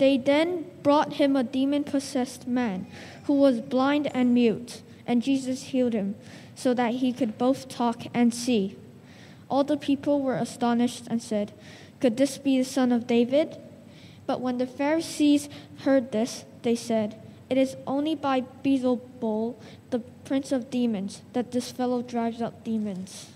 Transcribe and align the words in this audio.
They 0.00 0.16
then 0.16 0.64
brought 0.82 1.20
him 1.20 1.36
a 1.36 1.44
demon 1.44 1.84
possessed 1.84 2.48
man 2.48 2.86
who 3.24 3.34
was 3.34 3.60
blind 3.60 4.10
and 4.14 4.32
mute, 4.32 4.80
and 5.06 5.22
Jesus 5.22 5.64
healed 5.64 5.92
him 5.92 6.14
so 6.54 6.72
that 6.72 6.94
he 6.94 7.12
could 7.12 7.36
both 7.36 7.68
talk 7.68 8.04
and 8.14 8.32
see. 8.32 8.78
All 9.50 9.62
the 9.62 9.76
people 9.76 10.22
were 10.22 10.36
astonished 10.36 11.04
and 11.10 11.22
said, 11.22 11.52
Could 12.00 12.16
this 12.16 12.38
be 12.38 12.56
the 12.56 12.64
son 12.64 12.92
of 12.92 13.06
David? 13.06 13.58
But 14.24 14.40
when 14.40 14.56
the 14.56 14.66
Pharisees 14.66 15.50
heard 15.80 16.12
this, 16.12 16.46
they 16.62 16.76
said, 16.76 17.20
It 17.50 17.58
is 17.58 17.76
only 17.86 18.14
by 18.14 18.44
Beelzebul, 18.64 19.56
the 19.90 19.98
prince 20.24 20.50
of 20.50 20.70
demons, 20.70 21.20
that 21.34 21.52
this 21.52 21.70
fellow 21.70 22.00
drives 22.00 22.40
out 22.40 22.64
demons. 22.64 23.26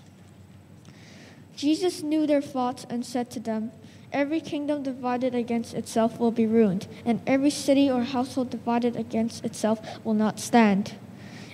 Jesus 1.55 2.01
knew 2.01 2.25
their 2.25 2.41
thoughts 2.41 2.87
and 2.89 3.05
said 3.05 3.29
to 3.29 3.39
them, 3.39 3.71
Every 4.11 4.39
kingdom 4.39 4.83
divided 4.83 5.35
against 5.35 5.73
itself 5.73 6.19
will 6.19 6.31
be 6.31 6.45
ruined, 6.45 6.87
and 7.05 7.21
every 7.27 7.49
city 7.49 7.89
or 7.89 8.03
household 8.03 8.49
divided 8.49 8.95
against 8.95 9.43
itself 9.43 9.79
will 10.03 10.13
not 10.13 10.39
stand. 10.39 10.93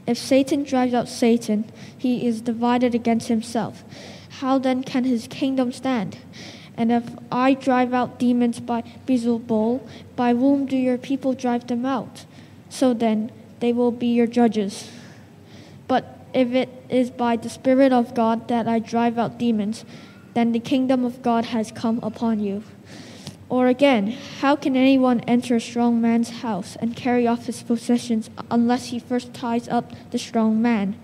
If 0.06 0.18
Satan 0.18 0.64
drives 0.64 0.94
out 0.94 1.08
Satan, 1.08 1.72
he 1.98 2.26
is 2.28 2.42
divided 2.42 2.96
against 2.96 3.28
himself. 3.28 3.84
How 4.40 4.58
then 4.58 4.84
can 4.84 5.04
his 5.04 5.28
kingdom 5.28 5.72
stand? 5.72 6.18
And 6.76 6.92
if 6.92 7.04
I 7.32 7.54
drive 7.54 7.94
out 7.94 8.18
demons 8.18 8.60
by 8.60 8.84
Beelzebul, 9.06 9.82
by 10.16 10.34
whom 10.34 10.66
do 10.66 10.78
your 10.78 10.98
people 10.98 11.34
drive 11.34 11.68
them 11.68 11.86
out? 11.86 12.26
So 12.70 12.94
then, 12.94 13.32
they 13.60 13.74
will 13.74 13.92
be 13.92 14.08
your 14.08 14.28
judges. 14.28 14.90
But 15.88 16.18
if 16.34 16.54
it 16.54 16.70
is 16.90 17.12
by 17.12 17.36
the 17.36 17.50
Spirit 17.50 17.92
of 17.92 18.16
God 18.16 18.48
that 18.48 18.68
I 18.68 18.80
drive 18.80 19.20
out 19.20 19.38
demons, 19.38 19.86
then 20.34 20.52
the 20.52 20.60
kingdom 20.60 21.04
of 21.04 21.22
God 21.22 21.46
has 21.46 21.72
come 21.72 22.00
upon 22.02 22.40
you. 22.40 22.64
Or 23.50 23.68
again, 23.68 24.16
how 24.40 24.56
can 24.56 24.78
anyone 24.78 25.20
enter 25.22 25.58
a 25.58 25.60
strong 25.60 26.00
man's 26.00 26.42
house 26.42 26.78
and 26.78 26.96
carry 26.96 27.28
off 27.28 27.48
his 27.48 27.64
possessions 27.64 28.30
unless 28.50 28.86
he 28.88 29.00
first 29.00 29.34
ties 29.34 29.68
up 29.68 29.92
the 30.12 30.18
strong 30.18 30.62
man? 30.62 30.98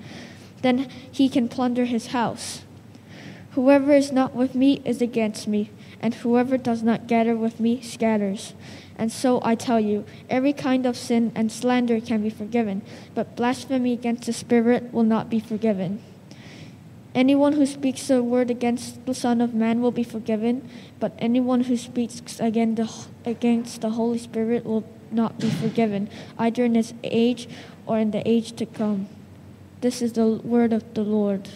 Then 0.61 0.89
he 1.11 1.27
can 1.27 1.49
plunder 1.49 1.83
his 1.83 2.07
house. 2.07 2.61
Whoever 3.51 3.91
is 3.91 4.11
not 4.11 4.33
with 4.33 4.55
me 4.55 4.81
is 4.85 5.01
against 5.01 5.47
me, 5.47 5.71
and 5.99 6.13
whoever 6.13 6.57
does 6.57 6.83
not 6.83 7.07
gather 7.07 7.35
with 7.35 7.59
me 7.59 7.81
scatters. 7.81 8.53
And 8.97 9.11
so 9.11 9.41
I 9.43 9.55
tell 9.55 9.79
you, 9.79 10.05
every 10.29 10.53
kind 10.53 10.85
of 10.85 10.95
sin 10.95 11.31
and 11.35 11.51
slander 11.51 11.99
can 11.99 12.23
be 12.23 12.29
forgiven, 12.29 12.81
but 13.13 13.35
blasphemy 13.35 13.93
against 13.93 14.25
the 14.25 14.33
Spirit 14.33 14.93
will 14.93 15.03
not 15.03 15.29
be 15.29 15.39
forgiven. 15.39 16.01
Anyone 17.17 17.53
who 17.53 17.65
speaks 17.65 18.11
a 18.11 18.21
word 18.21 18.51
against 18.51 19.03
the 19.07 19.13
Son 19.15 19.41
of 19.41 19.51
Man 19.51 19.81
will 19.81 19.89
be 19.89 20.03
forgiven, 20.03 20.69
but 20.99 21.13
anyone 21.17 21.61
who 21.61 21.75
speaks 21.75 22.21
against 22.39 23.81
the 23.81 23.89
Holy 23.89 24.19
Spirit 24.19 24.63
will 24.63 24.83
not 25.09 25.39
be 25.39 25.49
forgiven, 25.49 26.11
either 26.37 26.63
in 26.65 26.73
this 26.73 26.93
age 27.03 27.49
or 27.87 27.97
in 27.97 28.11
the 28.11 28.21
age 28.29 28.51
to 28.57 28.67
come. 28.67 29.07
This 29.81 30.03
is 30.03 30.13
the 30.13 30.27
word 30.27 30.71
of 30.71 30.93
the 30.93 31.01
Lord. 31.01 31.49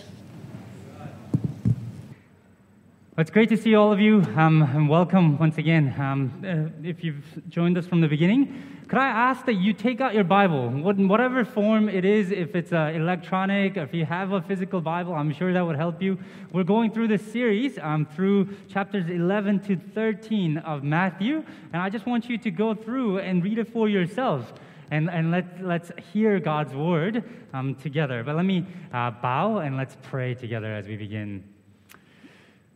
It's 3.21 3.29
great 3.29 3.49
to 3.49 3.57
see 3.57 3.75
all 3.75 3.93
of 3.93 3.99
you, 3.99 4.23
um, 4.35 4.63
and 4.63 4.89
welcome 4.89 5.37
once 5.37 5.59
again. 5.59 5.93
Um, 5.99 6.43
uh, 6.43 6.87
if 6.87 7.03
you've 7.03 7.23
joined 7.49 7.77
us 7.77 7.85
from 7.85 8.01
the 8.01 8.07
beginning, 8.07 8.83
could 8.87 8.97
I 8.97 9.09
ask 9.09 9.45
that 9.45 9.53
you 9.53 9.73
take 9.73 10.01
out 10.01 10.15
your 10.15 10.23
Bible, 10.23 10.71
whatever 10.71 11.45
form 11.45 11.87
it 11.87 12.03
is, 12.03 12.31
if 12.31 12.55
it's 12.55 12.73
uh, 12.73 12.91
electronic, 12.95 13.77
if 13.77 13.93
you 13.93 14.05
have 14.05 14.31
a 14.31 14.41
physical 14.41 14.81
Bible, 14.81 15.13
I'm 15.13 15.31
sure 15.31 15.53
that 15.53 15.61
would 15.63 15.75
help 15.75 16.01
you. 16.01 16.17
We're 16.51 16.63
going 16.63 16.89
through 16.89 17.09
this 17.09 17.21
series 17.31 17.77
um, 17.77 18.07
through 18.07 18.57
chapters 18.67 19.07
11 19.07 19.59
to 19.67 19.75
13 19.75 20.57
of 20.57 20.83
Matthew, 20.83 21.43
and 21.73 21.79
I 21.79 21.91
just 21.91 22.07
want 22.07 22.27
you 22.27 22.39
to 22.39 22.49
go 22.49 22.73
through 22.73 23.19
and 23.19 23.43
read 23.43 23.59
it 23.59 23.71
for 23.71 23.87
yourselves. 23.87 24.51
And, 24.89 25.11
and 25.11 25.29
let, 25.29 25.63
let's 25.63 25.91
hear 26.11 26.39
God's 26.39 26.73
word 26.73 27.23
um, 27.53 27.75
together. 27.75 28.23
But 28.23 28.35
let 28.35 28.45
me 28.45 28.65
uh, 28.91 29.11
bow 29.11 29.59
and 29.59 29.77
let's 29.77 29.95
pray 30.01 30.33
together 30.33 30.73
as 30.73 30.87
we 30.87 30.97
begin. 30.97 31.50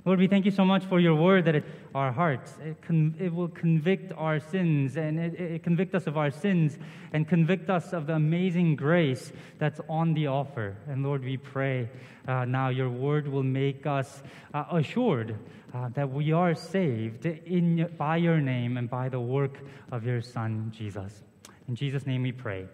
Lord, 0.05 0.19
we 0.19 0.27
thank 0.27 0.45
you 0.45 0.51
so 0.51 0.63
much 0.63 0.85
for 0.85 0.99
your 0.99 1.15
word 1.15 1.45
that 1.45 1.55
it, 1.55 1.65
our 1.95 2.11
hearts, 2.11 2.53
it, 2.63 2.79
con, 2.83 3.15
it 3.19 3.33
will 3.33 3.47
convict 3.47 4.13
our 4.15 4.39
sins 4.39 4.97
and 4.97 5.19
it, 5.19 5.33
it, 5.33 5.63
convict 5.63 5.95
us 5.95 6.05
of 6.05 6.15
our 6.15 6.29
sins 6.29 6.77
and 7.11 7.27
convict 7.27 7.71
us 7.71 7.91
of 7.91 8.05
the 8.05 8.13
amazing 8.13 8.75
grace 8.75 9.33
that's 9.57 9.81
on 9.89 10.13
the 10.13 10.27
offer. 10.27 10.77
And 10.87 11.01
Lord, 11.01 11.23
we 11.23 11.37
pray 11.37 11.89
uh, 12.27 12.45
now 12.45 12.69
your 12.69 12.89
word 12.89 13.27
will 13.27 13.41
make 13.41 13.87
us 13.87 14.21
uh, 14.53 14.65
assured 14.73 15.39
uh, 15.73 15.89
that 15.95 16.11
we 16.11 16.31
are 16.31 16.53
saved 16.53 17.25
in, 17.25 17.89
by 17.97 18.17
your 18.17 18.39
name 18.39 18.77
and 18.77 18.87
by 18.87 19.09
the 19.09 19.19
work 19.19 19.57
of 19.91 20.05
your 20.05 20.21
Son, 20.21 20.71
Jesus. 20.75 21.23
In 21.67 21.75
Jesus' 21.75 22.05
name 22.05 22.21
we 22.21 22.31
pray. 22.31 22.67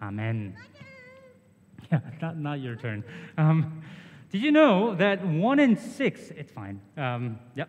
Amen. 0.00 0.56
Yeah, 1.92 2.00
not, 2.22 2.38
not 2.38 2.60
your 2.60 2.76
turn. 2.76 3.04
Um, 3.36 3.82
did 4.30 4.42
you 4.42 4.52
know 4.52 4.94
that 4.94 5.26
one 5.26 5.58
in 5.58 5.76
six, 5.76 6.30
it's 6.30 6.52
fine, 6.52 6.80
um, 6.96 7.38
yep, 7.56 7.68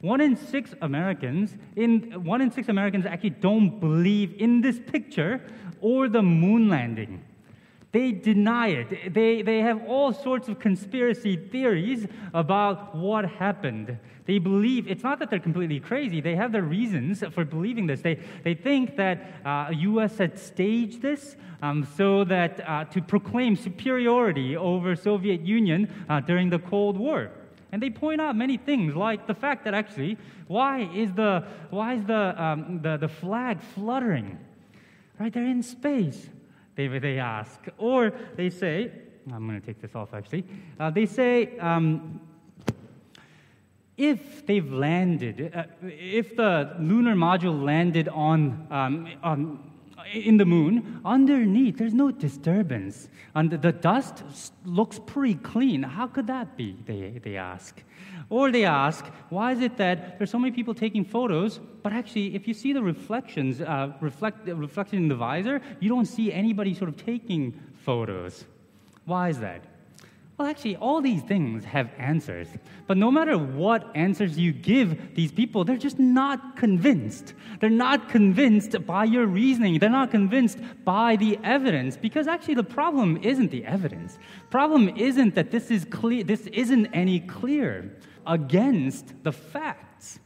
one 0.00 0.20
in 0.20 0.36
six 0.36 0.74
Americans, 0.82 1.56
in, 1.76 2.24
one 2.24 2.42
in 2.42 2.50
six 2.50 2.68
Americans 2.68 3.06
actually 3.06 3.30
don't 3.30 3.80
believe 3.80 4.34
in 4.38 4.60
this 4.60 4.78
picture 4.78 5.40
or 5.80 6.08
the 6.08 6.22
moon 6.22 6.68
landing. 6.68 7.24
They 7.94 8.10
deny 8.10 8.70
it. 8.70 9.14
They, 9.14 9.42
they 9.42 9.60
have 9.60 9.86
all 9.86 10.12
sorts 10.12 10.48
of 10.48 10.58
conspiracy 10.58 11.36
theories 11.36 12.08
about 12.34 12.92
what 12.92 13.24
happened. 13.24 13.96
They 14.26 14.40
believe, 14.40 14.88
it's 14.88 15.04
not 15.04 15.20
that 15.20 15.30
they're 15.30 15.38
completely 15.38 15.78
crazy, 15.78 16.20
they 16.20 16.34
have 16.34 16.50
their 16.50 16.64
reasons 16.64 17.22
for 17.32 17.44
believing 17.44 17.86
this. 17.86 18.00
They, 18.00 18.18
they 18.42 18.54
think 18.54 18.96
that 18.96 19.24
uh, 19.44 19.70
U.S. 19.70 20.18
had 20.18 20.36
staged 20.40 21.02
this 21.02 21.36
um, 21.62 21.86
so 21.96 22.24
that 22.24 22.68
uh, 22.68 22.82
to 22.86 23.00
proclaim 23.00 23.54
superiority 23.54 24.56
over 24.56 24.96
Soviet 24.96 25.42
Union 25.42 25.88
uh, 26.08 26.18
during 26.18 26.50
the 26.50 26.58
Cold 26.58 26.98
War. 26.98 27.30
And 27.70 27.80
they 27.80 27.90
point 27.90 28.20
out 28.20 28.34
many 28.34 28.56
things, 28.56 28.96
like 28.96 29.28
the 29.28 29.34
fact 29.34 29.64
that 29.66 29.74
actually, 29.74 30.18
why 30.48 30.90
is 30.92 31.12
the, 31.12 31.46
why 31.70 31.94
is 31.94 32.04
the, 32.06 32.42
um, 32.42 32.80
the, 32.82 32.96
the 32.96 33.08
flag 33.08 33.60
fluttering? 33.60 34.36
Right, 35.20 35.32
they're 35.32 35.46
in 35.46 35.62
space, 35.62 36.26
they, 36.76 36.86
they 36.86 37.18
ask. 37.18 37.60
Or 37.78 38.12
they 38.36 38.50
say, 38.50 38.90
I'm 39.32 39.46
going 39.46 39.60
to 39.60 39.66
take 39.66 39.80
this 39.80 39.94
off 39.94 40.12
actually. 40.12 40.44
Uh, 40.78 40.90
they 40.90 41.06
say, 41.06 41.58
um, 41.58 42.20
if 43.96 44.44
they've 44.46 44.72
landed, 44.72 45.52
uh, 45.54 45.64
if 45.82 46.34
the 46.36 46.74
lunar 46.80 47.14
module 47.14 47.62
landed 47.62 48.08
on, 48.08 48.66
um, 48.70 49.08
on, 49.22 49.70
in 50.12 50.36
the 50.36 50.44
moon, 50.44 51.00
underneath 51.04 51.78
there's 51.78 51.94
no 51.94 52.10
disturbance. 52.10 53.08
And 53.34 53.50
the 53.50 53.72
dust 53.72 54.22
looks 54.64 54.98
pretty 54.98 55.34
clean. 55.34 55.82
How 55.82 56.06
could 56.06 56.26
that 56.28 56.56
be? 56.56 56.76
They, 56.86 57.20
they 57.22 57.36
ask. 57.36 57.82
Or 58.30 58.50
they 58.50 58.64
ask, 58.64 59.04
why 59.28 59.52
is 59.52 59.60
it 59.60 59.76
that 59.76 60.18
there's 60.18 60.30
so 60.30 60.38
many 60.38 60.52
people 60.52 60.74
taking 60.74 61.04
photos, 61.04 61.58
but 61.82 61.92
actually, 61.92 62.34
if 62.34 62.48
you 62.48 62.54
see 62.54 62.72
the 62.72 62.82
reflections, 62.82 63.60
uh, 63.60 63.92
reflect, 64.00 64.46
reflected 64.48 64.96
in 64.96 65.08
the 65.08 65.14
visor, 65.14 65.60
you 65.80 65.88
don't 65.88 66.06
see 66.06 66.32
anybody 66.32 66.74
sort 66.74 66.88
of 66.88 66.96
taking 66.96 67.60
photos. 67.74 68.44
Why 69.04 69.28
is 69.28 69.38
that? 69.40 69.62
Well, 70.36 70.48
actually, 70.48 70.74
all 70.76 71.00
these 71.00 71.22
things 71.22 71.64
have 71.64 71.90
answers. 71.96 72.48
But 72.88 72.96
no 72.96 73.08
matter 73.08 73.38
what 73.38 73.94
answers 73.94 74.36
you 74.36 74.52
give 74.52 75.14
these 75.14 75.30
people, 75.30 75.62
they're 75.62 75.76
just 75.76 76.00
not 76.00 76.56
convinced. 76.56 77.34
They're 77.60 77.70
not 77.70 78.08
convinced 78.08 78.84
by 78.84 79.04
your 79.04 79.26
reasoning. 79.26 79.78
They're 79.78 79.90
not 79.90 80.10
convinced 80.10 80.58
by 80.84 81.14
the 81.14 81.38
evidence 81.44 81.96
because 81.96 82.26
actually 82.26 82.54
the 82.54 82.64
problem 82.64 83.18
isn't 83.22 83.52
the 83.52 83.64
evidence. 83.64 84.18
Problem 84.50 84.88
isn't 84.96 85.36
that 85.36 85.52
this 85.52 85.70
is 85.70 85.84
clear, 85.84 86.24
this 86.24 86.48
isn't 86.48 86.86
any 86.86 87.20
clear 87.20 87.96
against 88.26 89.22
the 89.22 89.32
facts. 89.32 90.18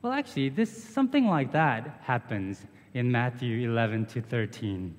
Well, 0.00 0.14
actually, 0.14 0.48
this 0.48 0.72
something 0.72 1.26
like 1.26 1.52
that 1.52 2.00
happens 2.02 2.64
in 2.94 3.12
Matthew 3.12 3.68
11 3.68 4.06
to 4.06 4.22
13 4.22 4.94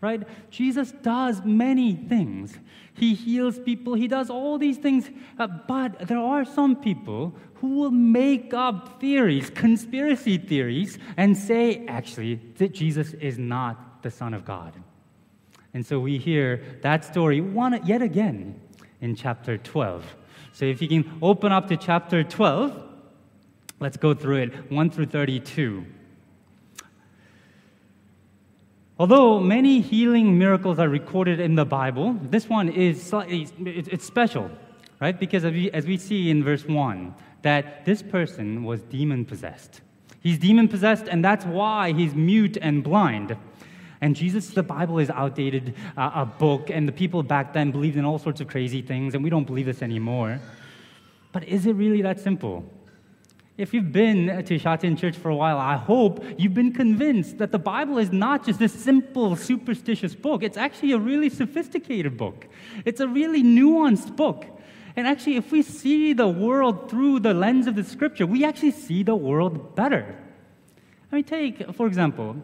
right? 0.00 0.22
Jesus 0.50 0.92
does 1.02 1.42
many 1.44 1.94
things. 1.94 2.58
He 2.94 3.14
heals 3.14 3.58
people, 3.58 3.94
he 3.94 4.08
does 4.08 4.30
all 4.30 4.58
these 4.58 4.78
things, 4.78 5.10
uh, 5.38 5.46
but 5.46 6.06
there 6.06 6.18
are 6.18 6.44
some 6.44 6.76
people 6.76 7.34
who 7.54 7.68
will 7.68 7.90
make 7.90 8.54
up 8.54 9.00
theories, 9.00 9.50
conspiracy 9.50 10.38
theories, 10.38 10.98
and 11.16 11.36
say, 11.36 11.86
actually, 11.86 12.36
that 12.56 12.72
Jesus 12.72 13.14
is 13.14 13.38
not 13.38 14.02
the 14.02 14.10
Son 14.10 14.34
of 14.34 14.44
God. 14.44 14.74
And 15.74 15.84
so 15.84 15.98
we 15.98 16.18
hear 16.18 16.62
that 16.82 17.04
story 17.04 17.40
one, 17.40 17.80
yet 17.86 18.02
again 18.02 18.58
in 19.00 19.14
chapter 19.14 19.58
12. 19.58 20.16
So 20.52 20.64
if 20.64 20.80
you 20.80 20.88
can 20.88 21.18
open 21.20 21.52
up 21.52 21.68
to 21.68 21.76
chapter 21.76 22.24
12, 22.24 22.82
let's 23.78 23.96
go 23.98 24.14
through 24.14 24.36
it 24.36 24.72
1 24.72 24.90
through 24.90 25.06
32. 25.06 25.84
Although 28.98 29.40
many 29.40 29.82
healing 29.82 30.38
miracles 30.38 30.78
are 30.78 30.88
recorded 30.88 31.38
in 31.38 31.54
the 31.54 31.66
Bible, 31.66 32.18
this 32.22 32.48
one 32.48 32.70
is 32.70 33.02
slightly 33.02 33.46
it's 33.60 34.06
special, 34.06 34.50
right? 35.00 35.18
Because 35.18 35.44
as 35.44 35.84
we, 35.86 35.98
see 35.98 36.30
in 36.30 36.42
verse 36.42 36.64
1, 36.64 37.14
that 37.42 37.84
this 37.84 38.02
person 38.02 38.64
was 38.64 38.80
demon 38.82 39.26
possessed. 39.26 39.82
He's 40.22 40.38
demon 40.38 40.66
possessed, 40.68 41.08
and 41.08 41.22
that's 41.22 41.44
why 41.44 41.92
he's 41.92 42.14
mute 42.14 42.56
and 42.60 42.82
blind. 42.82 43.36
And 44.00 44.16
Jesus, 44.16 44.48
the 44.48 44.62
Bible 44.62 44.98
is 44.98 45.10
outdated 45.10 45.74
uh, 45.98 46.12
a 46.14 46.24
book, 46.24 46.70
and 46.70 46.88
the 46.88 46.92
people 46.92 47.22
back 47.22 47.52
then 47.52 47.70
believed 47.70 47.98
in 47.98 48.04
all 48.06 48.18
sorts 48.18 48.40
of 48.40 48.48
crazy 48.48 48.80
things, 48.80 49.14
and 49.14 49.22
we 49.22 49.28
don't 49.28 49.46
believe 49.46 49.66
this 49.66 49.82
anymore. 49.82 50.40
But 51.32 51.44
is 51.44 51.66
it 51.66 51.74
really 51.74 52.00
that 52.00 52.18
simple? 52.18 52.64
If 53.58 53.72
you've 53.72 53.90
been 53.90 54.44
to 54.44 54.58
Shatin 54.58 54.96
Church 54.96 55.16
for 55.16 55.30
a 55.30 55.36
while, 55.36 55.56
I 55.56 55.76
hope 55.76 56.22
you've 56.36 56.52
been 56.52 56.72
convinced 56.72 57.38
that 57.38 57.52
the 57.52 57.58
Bible 57.58 57.96
is 57.96 58.12
not 58.12 58.44
just 58.44 58.58
this 58.58 58.72
simple, 58.72 59.34
superstitious 59.34 60.14
book. 60.14 60.42
It's 60.42 60.58
actually 60.58 60.92
a 60.92 60.98
really 60.98 61.30
sophisticated 61.30 62.18
book. 62.18 62.46
It's 62.84 63.00
a 63.00 63.08
really 63.08 63.42
nuanced 63.42 64.14
book. 64.14 64.44
And 64.94 65.06
actually, 65.06 65.36
if 65.36 65.52
we 65.52 65.62
see 65.62 66.12
the 66.12 66.28
world 66.28 66.90
through 66.90 67.20
the 67.20 67.32
lens 67.32 67.66
of 67.66 67.76
the 67.76 67.84
scripture, 67.84 68.26
we 68.26 68.44
actually 68.44 68.72
see 68.72 69.02
the 69.02 69.16
world 69.16 69.74
better. 69.74 70.18
I 71.10 71.16
mean, 71.16 71.24
take, 71.24 71.74
for 71.74 71.86
example, 71.86 72.36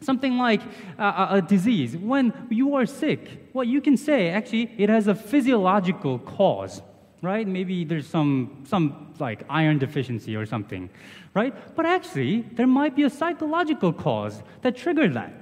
something 0.00 0.36
like 0.36 0.62
a, 0.98 1.28
a 1.30 1.42
disease. 1.42 1.96
When 1.96 2.32
you 2.50 2.74
are 2.74 2.86
sick, 2.86 3.50
what 3.52 3.68
you 3.68 3.80
can 3.80 3.96
say, 3.96 4.30
actually, 4.30 4.72
it 4.78 4.88
has 4.88 5.06
a 5.06 5.14
physiological 5.14 6.18
cause 6.18 6.82
right? 7.22 7.46
Maybe 7.46 7.84
there's 7.84 8.06
some, 8.06 8.64
some 8.66 9.09
like 9.20 9.44
iron 9.48 9.78
deficiency 9.78 10.36
or 10.36 10.46
something, 10.46 10.90
right? 11.34 11.54
But 11.76 11.86
actually, 11.86 12.42
there 12.52 12.66
might 12.66 12.96
be 12.96 13.04
a 13.04 13.10
psychological 13.10 13.92
cause 13.92 14.42
that 14.62 14.76
triggered 14.76 15.14
that, 15.14 15.32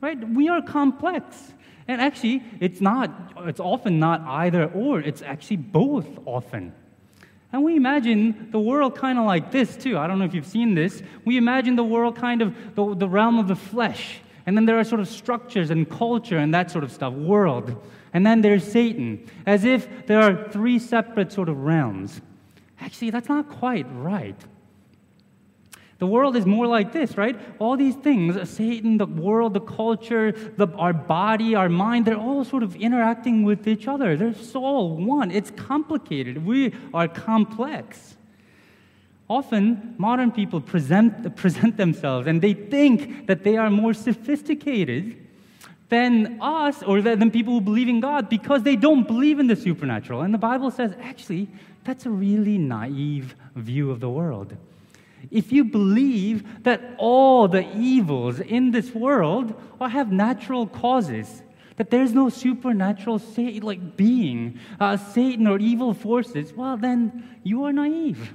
right? 0.00 0.18
We 0.28 0.48
are 0.48 0.62
complex. 0.62 1.52
And 1.88 2.00
actually, 2.00 2.42
it's 2.60 2.80
not, 2.80 3.34
it's 3.38 3.60
often 3.60 3.98
not 3.98 4.20
either 4.22 4.66
or, 4.66 5.00
it's 5.00 5.22
actually 5.22 5.56
both 5.56 6.06
often. 6.26 6.72
And 7.52 7.62
we 7.62 7.76
imagine 7.76 8.48
the 8.50 8.58
world 8.58 8.96
kind 8.96 9.18
of 9.18 9.26
like 9.26 9.50
this 9.50 9.76
too. 9.76 9.98
I 9.98 10.06
don't 10.06 10.18
know 10.18 10.24
if 10.24 10.32
you've 10.32 10.46
seen 10.46 10.74
this. 10.74 11.02
We 11.24 11.36
imagine 11.36 11.76
the 11.76 11.84
world 11.84 12.16
kind 12.16 12.40
of 12.40 12.54
the, 12.74 12.94
the 12.94 13.08
realm 13.08 13.38
of 13.38 13.46
the 13.46 13.56
flesh. 13.56 14.20
And 14.46 14.56
then 14.56 14.64
there 14.64 14.78
are 14.78 14.84
sort 14.84 15.00
of 15.00 15.08
structures 15.08 15.70
and 15.70 15.88
culture 15.88 16.38
and 16.38 16.54
that 16.54 16.70
sort 16.70 16.82
of 16.82 16.90
stuff, 16.90 17.12
world. 17.12 17.76
And 18.14 18.26
then 18.26 18.40
there's 18.40 18.64
Satan, 18.64 19.28
as 19.46 19.64
if 19.64 20.06
there 20.06 20.20
are 20.20 20.48
three 20.50 20.78
separate 20.78 21.32
sort 21.32 21.48
of 21.48 21.58
realms. 21.58 22.20
Actually, 22.82 23.10
that's 23.10 23.28
not 23.28 23.48
quite 23.48 23.86
right. 23.94 24.36
The 25.98 26.06
world 26.08 26.34
is 26.34 26.44
more 26.44 26.66
like 26.66 26.92
this, 26.92 27.16
right? 27.16 27.38
All 27.60 27.76
these 27.76 27.94
things 27.94 28.50
Satan, 28.50 28.98
the 28.98 29.06
world, 29.06 29.54
the 29.54 29.60
culture, 29.60 30.32
the, 30.32 30.66
our 30.74 30.92
body, 30.92 31.54
our 31.54 31.68
mind 31.68 32.06
they're 32.06 32.16
all 32.16 32.44
sort 32.44 32.64
of 32.64 32.74
interacting 32.74 33.44
with 33.44 33.68
each 33.68 33.86
other. 33.86 34.16
They're 34.16 34.34
all 34.56 34.96
one. 34.96 35.30
It's 35.30 35.52
complicated. 35.52 36.44
We 36.44 36.74
are 36.92 37.06
complex. 37.06 38.16
Often, 39.30 39.94
modern 39.96 40.32
people 40.32 40.60
present, 40.60 41.36
present 41.36 41.76
themselves 41.76 42.26
and 42.26 42.42
they 42.42 42.54
think 42.54 43.28
that 43.28 43.44
they 43.44 43.56
are 43.56 43.70
more 43.70 43.94
sophisticated 43.94 45.16
than 45.88 46.38
us 46.40 46.82
or 46.82 47.00
than 47.00 47.30
people 47.30 47.52
who 47.52 47.60
believe 47.60 47.86
in 47.86 48.00
God 48.00 48.28
because 48.28 48.64
they 48.64 48.74
don't 48.74 49.06
believe 49.06 49.38
in 49.38 49.46
the 49.46 49.54
supernatural. 49.54 50.22
And 50.22 50.34
the 50.34 50.38
Bible 50.38 50.72
says, 50.72 50.94
actually, 51.00 51.48
that's 51.84 52.06
a 52.06 52.10
really 52.10 52.58
naive 52.58 53.34
view 53.56 53.90
of 53.90 54.00
the 54.00 54.10
world. 54.10 54.56
If 55.30 55.52
you 55.52 55.64
believe 55.64 56.64
that 56.64 56.94
all 56.98 57.48
the 57.48 57.64
evils 57.76 58.40
in 58.40 58.70
this 58.70 58.94
world 58.94 59.54
have 59.80 60.10
natural 60.10 60.66
causes, 60.66 61.42
that 61.76 61.90
there's 61.90 62.12
no 62.12 62.28
supernatural 62.28 63.20
like 63.36 63.96
being, 63.96 64.58
uh, 64.80 64.96
Satan 64.96 65.46
or 65.46 65.58
evil 65.58 65.94
forces, 65.94 66.52
well, 66.52 66.76
then 66.76 67.28
you 67.42 67.64
are 67.64 67.72
naive. 67.72 68.34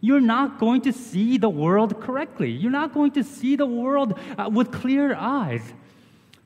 You're 0.00 0.20
not 0.20 0.58
going 0.58 0.82
to 0.82 0.92
see 0.92 1.38
the 1.38 1.48
world 1.48 2.00
correctly. 2.00 2.50
You're 2.50 2.70
not 2.70 2.92
going 2.92 3.12
to 3.12 3.24
see 3.24 3.56
the 3.56 3.66
world 3.66 4.18
uh, 4.38 4.48
with 4.52 4.70
clear 4.70 5.14
eyes. 5.14 5.62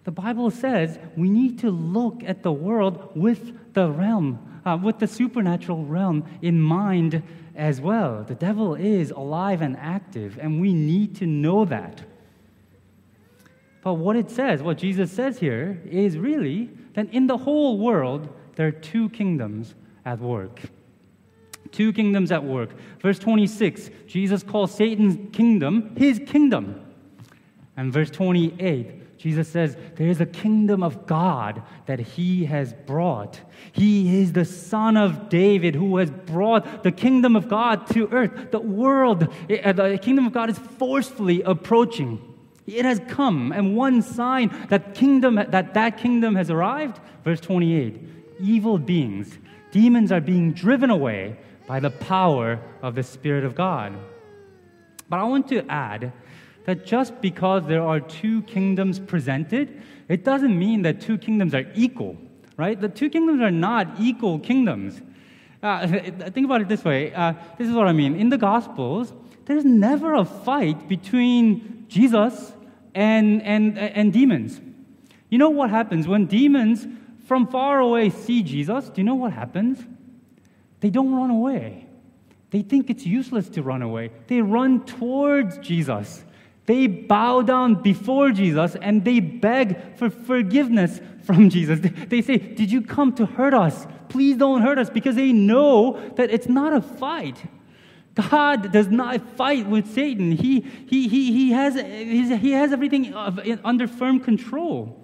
The 0.05 0.11
Bible 0.11 0.51
says 0.51 0.99
we 1.17 1.29
need 1.29 1.59
to 1.61 1.71
look 1.71 2.23
at 2.25 2.43
the 2.43 2.53
world 2.53 3.11
with 3.15 3.75
the 3.75 3.91
realm, 3.91 4.61
uh, 4.65 4.79
with 4.83 4.99
the 4.99 5.07
supernatural 5.07 5.85
realm 5.85 6.25
in 6.43 6.61
mind 6.61 7.23
as 7.55 7.81
well. 7.81 8.25
The 8.25 8.35
devil 8.35 8.75
is 8.75 9.11
alive 9.11 9.61
and 9.61 9.77
active, 9.77 10.39
and 10.41 10.61
we 10.61 10.73
need 10.73 11.17
to 11.17 11.27
know 11.27 11.65
that. 11.67 12.03
But 13.83 13.95
what 13.95 14.17
it 14.17 14.31
says, 14.31 14.63
what 14.63 14.79
Jesus 14.79 15.11
says 15.11 15.39
here, 15.39 15.81
is 15.87 16.19
really 16.19 16.71
that 16.95 17.13
in 17.13 17.27
the 17.27 17.37
whole 17.37 17.79
world, 17.79 18.29
there 18.57 18.67
are 18.67 18.73
two 18.73 19.09
kingdoms 19.11 19.75
at 20.05 20.19
work. 20.19 20.61
Two 21.73 21.93
kingdoms 21.93 22.33
at 22.33 22.43
work. 22.43 22.71
Verse 23.01 23.19
26, 23.19 23.91
Jesus 24.07 24.43
calls 24.43 24.75
Satan's 24.75 25.35
kingdom 25.35 25.95
his 25.97 26.21
kingdom. 26.27 26.81
And 27.77 27.93
verse 27.93 28.11
28, 28.11 29.00
Jesus 29.21 29.49
says, 29.49 29.77
There 29.97 30.09
is 30.09 30.23
a 30.23 30.27
kingdom 30.27 30.83
of 30.83 31.07
God 31.07 31.63
that 31.85 32.01
he 32.01 32.47
has 32.47 32.73
brought. 32.73 33.39
He 33.71 34.23
is 34.23 34.33
the 34.33 34.47
son 34.47 34.97
of 34.97 35.29
David 35.29 35.75
who 35.75 35.99
has 35.99 36.11
brought 36.11 36.83
the 36.83 36.91
kingdom 36.91 37.37
of 37.37 37.47
God 37.47 37.87
to 37.89 38.09
earth. 38.13 38.51
The 38.51 38.61
world, 38.61 39.29
eh, 39.51 39.73
the 39.73 39.99
kingdom 39.99 40.27
of 40.27 40.33
God 40.33 40.49
is 40.49 40.59
forcefully 40.59 41.43
approaching. 41.43 42.19
It 42.67 42.87
has 42.87 42.99
come, 43.09 43.53
and 43.53 43.77
one 43.77 44.01
sign 44.01 44.57
that 44.71 44.95
kingdom 44.95 45.35
that 45.35 45.75
that 45.75 45.99
kingdom 45.99 46.35
has 46.37 46.51
arrived, 46.51 46.99
verse 47.23 47.41
28, 47.43 48.01
evil 48.41 48.79
beings, 48.79 49.37
demons 49.71 50.13
are 50.13 50.23
being 50.23 50.55
driven 50.55 50.89
away 50.89 51.37
by 51.67 51.79
the 51.79 51.91
power 51.91 52.59
of 52.81 52.95
the 52.95 53.03
Spirit 53.03 53.45
of 53.45 53.55
God. 53.55 53.93
But 55.11 55.19
I 55.19 55.25
want 55.25 55.49
to 55.49 55.71
add 55.71 56.13
that 56.71 56.87
just 56.87 57.21
because 57.21 57.67
there 57.67 57.83
are 57.83 57.99
two 57.99 58.43
kingdoms 58.43 59.01
presented, 59.01 59.83
it 60.07 60.23
doesn't 60.23 60.57
mean 60.57 60.83
that 60.83 61.01
two 61.01 61.19
kingdoms 61.19 61.53
are 61.53 61.67
equal, 61.75 62.17
right? 62.57 62.81
The 62.81 62.89
two 62.89 63.11
kingdoms 63.11 63.41
are 63.41 63.51
not 63.51 63.99
equal 63.99 64.39
kingdoms. 64.39 65.03
Uh, 65.61 65.89
think 66.31 66.45
about 66.45 66.61
it 66.61 66.69
this 66.69 66.85
way. 66.85 67.13
Uh, 67.13 67.33
this 67.59 67.67
is 67.67 67.75
what 67.75 67.89
I 67.89 67.93
mean. 67.93 68.15
In 68.15 68.29
the 68.29 68.39
Gospels, 68.39 69.13
there's 69.47 69.65
never 69.65 70.15
a 70.15 70.25
fight 70.25 70.89
between 70.89 71.87
Jesus 71.89 72.53
and, 72.95 73.43
and, 73.43 73.77
and 73.77 74.13
demons. 74.13 74.61
You 75.29 75.39
know 75.39 75.51
what 75.51 75.71
happens 75.71 76.07
when 76.07 76.27
demons 76.27 76.87
from 77.27 77.49
far 77.49 77.81
away 77.81 78.11
see 78.11 78.45
Jesus? 78.45 78.91
Do 78.91 79.01
you 79.01 79.05
know 79.05 79.17
what 79.17 79.33
happens? 79.33 79.85
They 80.79 80.91
don't 80.91 81.17
run 81.17 81.31
away. 81.31 81.89
They 82.51 82.63
think 82.63 82.91
it's 82.91 83.05
useless 83.05 83.49
to 83.51 83.63
run 83.63 83.83
away. 83.83 84.13
They 84.29 84.41
run 84.41 84.85
towards 84.85 85.59
Jesus. 85.59 86.25
They 86.71 86.87
bow 86.87 87.43
down 87.43 87.83
before 87.83 88.31
Jesus 88.31 88.77
and 88.77 89.05
they 89.05 89.19
beg 89.19 89.97
for 89.97 90.09
forgiveness 90.09 91.01
from 91.25 91.51
Jesus. 91.51 91.81
They 92.07 92.23
say, 92.23 92.39
Did 92.39 92.71
you 92.71 92.81
come 92.81 93.13
to 93.15 93.27
hurt 93.27 93.55
us? 93.55 93.89
Please 94.09 94.37
don't 94.37 94.63
hurt 94.63 94.79
us 94.79 94.89
because 94.89 95.17
they 95.17 95.33
know 95.33 95.99
that 96.15 96.31
it's 96.31 96.49
not 96.49 96.73
a 96.73 96.81
fight. 96.81 97.43
God 98.15 98.71
does 98.71 98.87
not 98.87 99.21
fight 99.37 99.67
with 99.67 99.93
Satan. 99.93 100.31
He, 100.31 100.61
he, 100.61 101.09
he, 101.09 101.33
he, 101.33 101.51
has, 101.51 101.75
he 101.75 102.53
has 102.53 102.73
everything 102.73 103.15
under 103.65 103.89
firm 103.89 104.21
control. 104.21 104.97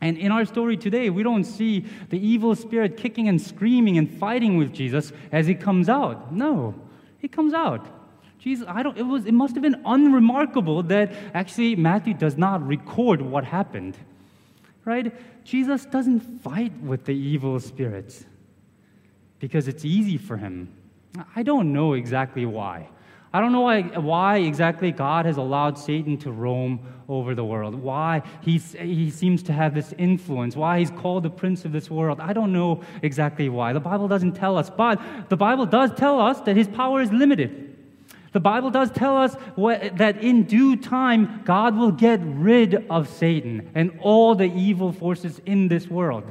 And 0.00 0.16
in 0.16 0.30
our 0.30 0.44
story 0.44 0.76
today, 0.76 1.10
we 1.10 1.24
don't 1.24 1.42
see 1.42 1.84
the 2.10 2.24
evil 2.24 2.54
spirit 2.54 2.96
kicking 2.96 3.26
and 3.26 3.42
screaming 3.42 3.98
and 3.98 4.08
fighting 4.08 4.56
with 4.56 4.72
Jesus 4.72 5.12
as 5.32 5.48
he 5.48 5.56
comes 5.56 5.88
out. 5.88 6.32
No, 6.32 6.76
he 7.18 7.26
comes 7.26 7.54
out. 7.54 7.99
Jesus, 8.40 8.66
I 8.66 8.82
don't, 8.82 8.96
it, 8.96 9.02
was, 9.02 9.26
it 9.26 9.34
must 9.34 9.54
have 9.54 9.62
been 9.62 9.82
unremarkable 9.84 10.82
that 10.84 11.12
actually 11.34 11.76
Matthew 11.76 12.14
does 12.14 12.38
not 12.38 12.66
record 12.66 13.20
what 13.20 13.44
happened. 13.44 13.98
Right? 14.86 15.14
Jesus 15.44 15.84
doesn't 15.84 16.20
fight 16.40 16.72
with 16.80 17.04
the 17.04 17.14
evil 17.14 17.60
spirits 17.60 18.24
because 19.40 19.68
it's 19.68 19.84
easy 19.84 20.16
for 20.16 20.38
him. 20.38 20.72
I 21.36 21.42
don't 21.42 21.74
know 21.74 21.92
exactly 21.92 22.46
why. 22.46 22.88
I 23.32 23.40
don't 23.40 23.52
know 23.52 23.60
why, 23.60 23.82
why 23.82 24.38
exactly 24.38 24.90
God 24.90 25.26
has 25.26 25.36
allowed 25.36 25.78
Satan 25.78 26.16
to 26.18 26.32
roam 26.32 26.80
over 27.08 27.34
the 27.34 27.44
world, 27.44 27.74
why 27.74 28.22
he's, 28.40 28.72
he 28.72 29.10
seems 29.10 29.42
to 29.44 29.52
have 29.52 29.74
this 29.74 29.92
influence, 29.98 30.56
why 30.56 30.78
he's 30.78 30.90
called 30.90 31.24
the 31.24 31.30
prince 31.30 31.64
of 31.64 31.72
this 31.72 31.90
world. 31.90 32.20
I 32.20 32.32
don't 32.32 32.52
know 32.52 32.82
exactly 33.02 33.48
why. 33.48 33.72
The 33.72 33.80
Bible 33.80 34.08
doesn't 34.08 34.32
tell 34.32 34.56
us, 34.56 34.70
but 34.70 35.00
the 35.28 35.36
Bible 35.36 35.66
does 35.66 35.92
tell 35.94 36.20
us 36.20 36.40
that 36.42 36.56
his 36.56 36.68
power 36.68 37.02
is 37.02 37.12
limited. 37.12 37.69
The 38.32 38.40
Bible 38.40 38.70
does 38.70 38.90
tell 38.90 39.16
us 39.16 39.34
what, 39.56 39.96
that 39.96 40.22
in 40.22 40.44
due 40.44 40.76
time, 40.76 41.42
God 41.44 41.76
will 41.76 41.90
get 41.90 42.20
rid 42.22 42.86
of 42.88 43.08
Satan 43.08 43.70
and 43.74 43.98
all 44.00 44.34
the 44.34 44.44
evil 44.44 44.92
forces 44.92 45.40
in 45.46 45.68
this 45.68 45.88
world. 45.88 46.24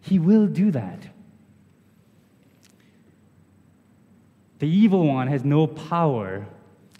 He 0.00 0.18
will 0.18 0.46
do 0.46 0.70
that. 0.72 1.00
The 4.58 4.68
evil 4.68 5.06
one 5.06 5.28
has 5.28 5.44
no 5.44 5.66
power. 5.66 6.46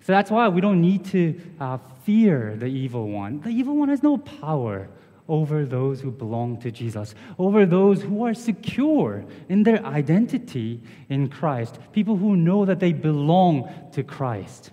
So 0.02 0.12
that's 0.12 0.30
why 0.30 0.48
we 0.48 0.60
don't 0.60 0.80
need 0.80 1.04
to 1.06 1.40
uh, 1.58 1.78
fear 2.04 2.54
the 2.56 2.66
evil 2.66 3.08
one. 3.08 3.40
The 3.40 3.48
evil 3.48 3.76
one 3.76 3.88
has 3.88 4.02
no 4.02 4.18
power 4.18 4.88
over 5.28 5.64
those 5.64 6.00
who 6.00 6.11
belong 6.11 6.59
to 6.61 6.71
Jesus, 6.71 7.14
over 7.38 7.66
those 7.66 8.02
who 8.02 8.25
are 8.25 8.35
secure 8.35 9.25
in 9.49 9.62
their 9.62 9.85
identity 9.85 10.80
in 11.09 11.28
Christ, 11.28 11.78
people 11.92 12.16
who 12.16 12.37
know 12.37 12.64
that 12.64 12.80
they 12.80 12.92
belong 12.92 13.68
to 13.92 14.02
Christ. 14.02 14.71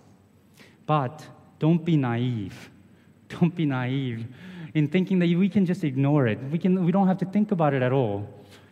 But 0.86 1.26
don't 1.60 1.84
be 1.84 1.98
naive. 1.98 2.70
Don't 3.40 3.56
be 3.56 3.66
naive 3.66 4.28
in 4.74 4.88
thinking 4.88 5.20
that 5.20 5.30
we 5.30 5.50
can 5.50 5.66
just 5.66 5.84
ignore 5.84 6.28
it. 6.28 6.40
We, 6.52 6.58
can, 6.58 6.84
we 6.86 6.92
don't 6.92 7.08
have 7.08 7.20
to 7.20 7.26
think 7.26 7.52
about 7.52 7.74
it 7.74 7.82
at 7.82 7.92
all. 7.92 8.28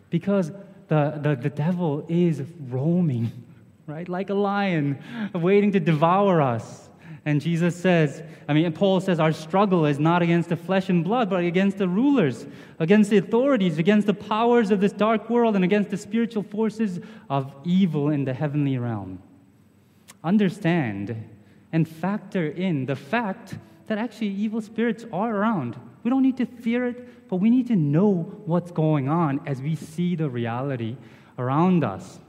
Because 0.10 0.52
the, 0.88 1.20
the, 1.22 1.36
the 1.36 1.50
devil 1.50 2.06
is 2.10 2.44
roaming, 2.70 3.32
right? 3.88 4.08
Like 4.08 4.30
a 4.30 4.34
lion, 4.34 5.00
waiting 5.34 5.72
to 5.74 5.80
devour 5.80 6.42
us. 6.42 6.90
And 7.24 7.40
Jesus 7.40 7.76
says, 7.76 8.24
I 8.48 8.54
mean, 8.54 8.72
Paul 8.74 9.00
says, 9.00 9.20
our 9.20 9.32
struggle 9.32 9.86
is 9.86 10.00
not 10.00 10.24
against 10.24 10.50
the 10.50 10.56
flesh 10.56 10.90
and 10.90 11.04
blood, 11.04 11.30
but 11.30 11.44
against 11.44 11.78
the 11.78 11.88
rulers, 11.88 12.48
against 12.80 13.12
the 13.12 13.18
authorities, 13.18 13.78
against 13.78 14.08
the 14.08 14.14
powers 14.14 14.72
of 14.72 14.82
this 14.82 14.92
dark 14.92 15.30
world, 15.30 15.56
and 15.56 15.64
against 15.64 15.92
the 15.92 15.98
spiritual 15.98 16.42
forces 16.42 17.00
of 17.30 17.54
evil 17.64 18.10
in 18.10 18.26
the 18.26 18.34
heavenly 18.34 18.78
realm. 18.80 19.22
Understand 20.24 21.16
and 21.72 21.88
factor 21.88 22.48
in 22.48 22.86
the 22.88 22.96
fact 22.96 23.56
that 23.86 24.00
actually 24.00 24.30
evil 24.30 24.62
spirits 24.62 25.06
are 25.14 25.36
around. 25.36 25.80
We 26.04 26.10
don't 26.10 26.24
need 26.24 26.38
to 26.38 26.46
fear 26.46 26.88
it, 26.88 27.30
but 27.30 27.36
we 27.36 27.50
need 27.50 27.68
to 27.68 27.76
know 27.76 28.42
what's 28.46 28.72
going 28.72 29.10
on 29.10 29.42
as 29.46 29.62
we 29.62 29.76
see 29.76 30.16
the 30.16 30.30
reality 30.30 30.98
around 31.38 31.84
us. 31.84 32.20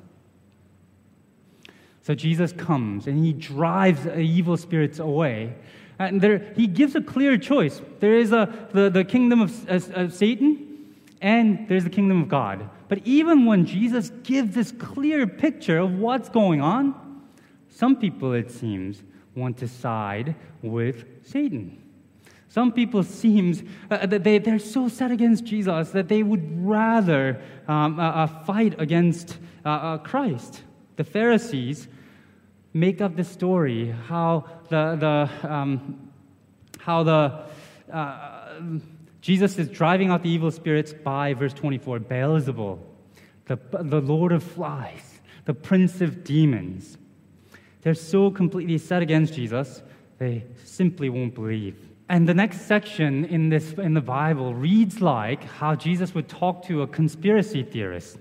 So 2.02 2.14
Jesus 2.14 2.52
comes 2.52 3.06
and 3.06 3.24
he 3.24 3.32
drives 3.32 4.06
evil 4.06 4.56
spirits 4.56 4.98
away. 4.98 5.54
And 5.98 6.20
there, 6.20 6.52
he 6.56 6.66
gives 6.66 6.94
a 6.96 7.00
clear 7.00 7.38
choice. 7.38 7.80
There 8.00 8.14
is 8.14 8.32
a, 8.32 8.68
the, 8.72 8.90
the 8.90 9.04
kingdom 9.04 9.40
of, 9.40 9.68
of 9.68 10.12
Satan, 10.12 10.94
and 11.20 11.68
there's 11.68 11.84
the 11.84 11.90
kingdom 11.90 12.22
of 12.22 12.28
God. 12.28 12.68
But 12.88 13.06
even 13.06 13.46
when 13.46 13.64
Jesus 13.64 14.10
gives 14.24 14.54
this 14.54 14.72
clear 14.72 15.26
picture 15.26 15.78
of 15.78 15.98
what's 15.98 16.28
going 16.28 16.60
on, 16.60 17.22
some 17.68 17.96
people, 17.96 18.32
it 18.32 18.50
seems, 18.50 19.02
want 19.34 19.56
to 19.58 19.68
side 19.68 20.34
with 20.60 21.04
Satan. 21.24 21.82
Some 22.48 22.72
people 22.72 23.02
seems 23.02 23.62
uh, 23.90 24.04
that 24.04 24.24
they, 24.24 24.38
they're 24.38 24.58
so 24.58 24.88
set 24.88 25.10
against 25.10 25.44
Jesus 25.44 25.90
that 25.90 26.08
they 26.08 26.22
would 26.22 26.66
rather 26.66 27.40
um, 27.66 27.98
uh, 27.98 28.10
uh, 28.10 28.26
fight 28.26 28.74
against 28.78 29.38
uh, 29.64 29.68
uh, 29.68 29.98
Christ. 29.98 30.62
The 30.96 31.04
Pharisees 31.04 31.88
make 32.74 33.00
up 33.00 33.16
the 33.16 33.24
story 33.24 33.94
how 34.08 34.44
the, 34.68 34.96
the, 34.96 35.52
um, 35.52 36.10
how 36.78 37.02
the 37.02 37.44
uh, 37.92 38.48
Jesus 39.20 39.56
is 39.58 39.68
driving 39.68 40.10
out 40.10 40.22
the 40.22 40.30
evil 40.30 40.50
spirits 40.50 40.92
by 40.92 41.34
verse 41.34 41.54
24 41.54 42.00
Beelzebul, 42.00 42.78
the, 43.46 43.58
the 43.72 44.00
Lord 44.00 44.32
of 44.32 44.42
flies, 44.42 45.20
the 45.44 45.54
prince 45.54 46.00
of 46.00 46.24
demons. 46.24 46.98
They're 47.82 47.94
so 47.94 48.30
completely 48.30 48.78
set 48.78 49.02
against 49.02 49.34
Jesus, 49.34 49.82
they 50.18 50.44
simply 50.64 51.08
won't 51.08 51.34
believe. 51.34 51.76
And 52.08 52.28
the 52.28 52.34
next 52.34 52.62
section 52.62 53.24
in, 53.24 53.48
this, 53.48 53.72
in 53.74 53.94
the 53.94 54.00
Bible 54.00 54.54
reads 54.54 55.00
like 55.00 55.44
how 55.44 55.74
Jesus 55.74 56.14
would 56.14 56.28
talk 56.28 56.64
to 56.66 56.82
a 56.82 56.86
conspiracy 56.86 57.62
theorist, 57.62 58.18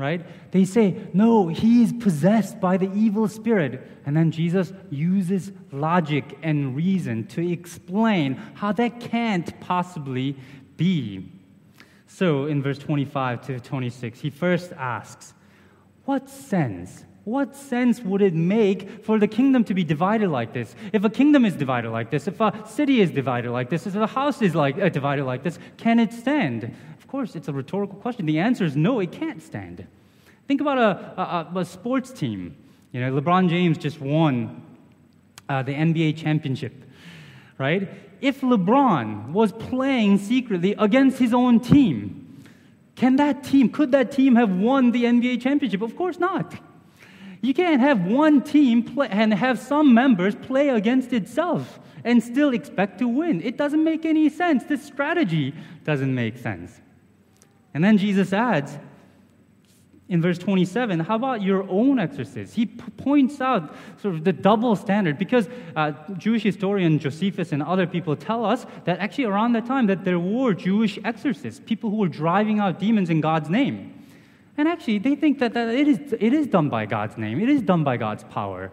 right? 0.00 0.24
They 0.50 0.64
say, 0.64 0.96
no, 1.12 1.48
he 1.48 1.82
is 1.82 1.92
possessed 1.92 2.60
by 2.60 2.76
the 2.76 2.90
evil 2.92 3.28
spirit. 3.28 3.86
And 4.06 4.16
then 4.16 4.30
Jesus 4.30 4.72
uses 4.90 5.52
logic 5.70 6.38
and 6.42 6.74
reason 6.74 7.26
to 7.28 7.52
explain 7.52 8.34
how 8.54 8.72
that 8.72 9.00
can't 9.00 9.58
possibly 9.60 10.36
be. 10.76 11.30
So 12.06 12.46
in 12.46 12.62
verse 12.62 12.78
25 12.78 13.46
to 13.46 13.60
26, 13.60 14.20
he 14.20 14.30
first 14.30 14.72
asks, 14.72 15.34
What 16.04 16.28
sense 16.28 17.04
what 17.24 17.54
sense 17.54 18.00
would 18.00 18.22
it 18.22 18.34
make 18.34 19.04
for 19.04 19.18
the 19.18 19.28
kingdom 19.28 19.62
to 19.64 19.74
be 19.74 19.84
divided 19.84 20.30
like 20.30 20.52
this? 20.52 20.74
If 20.92 21.04
a 21.04 21.10
kingdom 21.10 21.44
is 21.44 21.54
divided 21.54 21.90
like 21.90 22.10
this, 22.10 22.26
if 22.26 22.40
a 22.40 22.52
city 22.66 23.00
is 23.00 23.10
divided 23.10 23.50
like 23.50 23.68
this, 23.68 23.86
if 23.86 23.94
a 23.94 24.06
house 24.06 24.40
is 24.40 24.54
like 24.54 24.78
uh, 24.78 24.88
divided 24.88 25.24
like 25.24 25.42
this, 25.42 25.58
can 25.76 26.00
it 26.00 26.12
stand? 26.12 26.74
Of 27.10 27.12
course, 27.12 27.34
it's 27.34 27.48
a 27.48 27.52
rhetorical 27.52 27.96
question. 27.98 28.24
The 28.24 28.38
answer 28.38 28.64
is 28.64 28.76
no, 28.76 29.00
it 29.00 29.10
can't 29.10 29.42
stand. 29.42 29.84
Think 30.46 30.60
about 30.60 30.78
a, 30.78 31.20
a, 31.20 31.58
a 31.58 31.64
sports 31.64 32.12
team. 32.12 32.54
You 32.92 33.00
know, 33.00 33.20
LeBron 33.20 33.48
James 33.48 33.78
just 33.78 34.00
won 34.00 34.62
uh, 35.48 35.64
the 35.64 35.74
NBA 35.74 36.16
championship, 36.16 36.72
right? 37.58 37.88
If 38.20 38.42
LeBron 38.42 39.32
was 39.32 39.50
playing 39.50 40.18
secretly 40.18 40.76
against 40.78 41.18
his 41.18 41.34
own 41.34 41.58
team, 41.58 42.44
can 42.94 43.16
that 43.16 43.42
team, 43.42 43.70
could 43.70 43.90
that 43.90 44.12
team 44.12 44.36
have 44.36 44.52
won 44.52 44.92
the 44.92 45.02
NBA 45.02 45.42
championship? 45.42 45.82
Of 45.82 45.96
course 45.96 46.20
not. 46.20 46.54
You 47.40 47.54
can't 47.54 47.80
have 47.80 48.06
one 48.06 48.40
team 48.40 48.84
play 48.84 49.08
and 49.10 49.34
have 49.34 49.58
some 49.58 49.92
members 49.92 50.36
play 50.36 50.68
against 50.68 51.12
itself 51.12 51.80
and 52.04 52.22
still 52.22 52.54
expect 52.54 53.00
to 53.00 53.08
win. 53.08 53.42
It 53.42 53.56
doesn't 53.56 53.82
make 53.82 54.04
any 54.04 54.28
sense. 54.28 54.62
This 54.62 54.84
strategy 54.84 55.52
doesn't 55.82 56.14
make 56.14 56.38
sense. 56.38 56.80
And 57.74 57.82
then 57.84 57.98
Jesus 57.98 58.32
adds 58.32 58.78
in 60.08 60.20
verse 60.20 60.38
27 60.38 61.00
how 61.00 61.14
about 61.14 61.40
your 61.40 61.68
own 61.70 61.98
exorcists? 61.98 62.54
He 62.54 62.66
p- 62.66 62.90
points 62.96 63.40
out 63.40 63.74
sort 64.02 64.16
of 64.16 64.24
the 64.24 64.32
double 64.32 64.74
standard 64.74 65.18
because 65.18 65.48
uh, 65.76 65.92
Jewish 66.18 66.42
historian 66.42 66.98
Josephus 66.98 67.52
and 67.52 67.62
other 67.62 67.86
people 67.86 68.16
tell 68.16 68.44
us 68.44 68.66
that 68.84 68.98
actually 68.98 69.24
around 69.24 69.52
that 69.52 69.66
time 69.66 69.86
that 69.86 70.04
there 70.04 70.18
were 70.18 70.52
Jewish 70.52 70.98
exorcists, 71.04 71.60
people 71.64 71.90
who 71.90 71.96
were 71.96 72.08
driving 72.08 72.58
out 72.58 72.80
demons 72.80 73.08
in 73.08 73.20
God's 73.20 73.48
name. 73.48 73.94
And 74.56 74.68
actually, 74.68 74.98
they 74.98 75.14
think 75.14 75.38
that, 75.38 75.54
that 75.54 75.68
it, 75.68 75.88
is, 75.88 76.12
it 76.12 76.34
is 76.34 76.46
done 76.46 76.68
by 76.68 76.84
God's 76.86 77.16
name, 77.16 77.40
it 77.40 77.48
is 77.48 77.62
done 77.62 77.84
by 77.84 77.96
God's 77.96 78.24
power. 78.24 78.72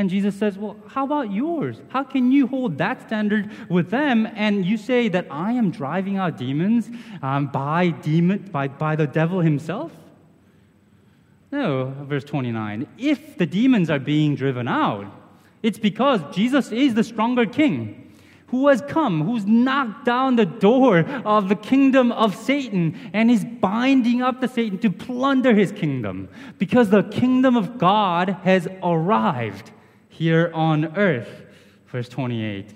And 0.00 0.08
Jesus 0.08 0.34
says, 0.34 0.56
Well, 0.56 0.78
how 0.88 1.04
about 1.04 1.30
yours? 1.30 1.76
How 1.90 2.02
can 2.02 2.32
you 2.32 2.46
hold 2.46 2.78
that 2.78 3.02
standard 3.02 3.50
with 3.68 3.90
them 3.90 4.26
and 4.34 4.64
you 4.64 4.78
say 4.78 5.08
that 5.08 5.26
I 5.30 5.52
am 5.52 5.70
driving 5.70 6.16
out 6.16 6.38
demons 6.38 6.88
um, 7.20 7.48
by, 7.48 7.90
demon, 7.90 8.48
by, 8.50 8.68
by 8.68 8.96
the 8.96 9.06
devil 9.06 9.40
himself? 9.40 9.92
No, 11.52 11.94
verse 12.04 12.24
29. 12.24 12.88
If 12.96 13.36
the 13.36 13.44
demons 13.44 13.90
are 13.90 13.98
being 13.98 14.36
driven 14.36 14.68
out, 14.68 15.04
it's 15.62 15.78
because 15.78 16.22
Jesus 16.34 16.72
is 16.72 16.94
the 16.94 17.04
stronger 17.04 17.44
king 17.44 18.10
who 18.46 18.68
has 18.68 18.80
come, 18.88 19.22
who's 19.26 19.44
knocked 19.44 20.06
down 20.06 20.36
the 20.36 20.46
door 20.46 21.00
of 21.26 21.50
the 21.50 21.56
kingdom 21.56 22.10
of 22.12 22.34
Satan 22.34 22.98
and 23.12 23.30
is 23.30 23.44
binding 23.44 24.22
up 24.22 24.40
the 24.40 24.48
Satan 24.48 24.78
to 24.78 24.88
plunder 24.88 25.54
his 25.54 25.72
kingdom 25.72 26.30
because 26.58 26.88
the 26.88 27.02
kingdom 27.02 27.54
of 27.54 27.76
God 27.76 28.30
has 28.44 28.66
arrived 28.82 29.72
here 30.20 30.50
on 30.52 30.98
earth. 30.98 31.46
Verse 31.86 32.06
28. 32.10 32.74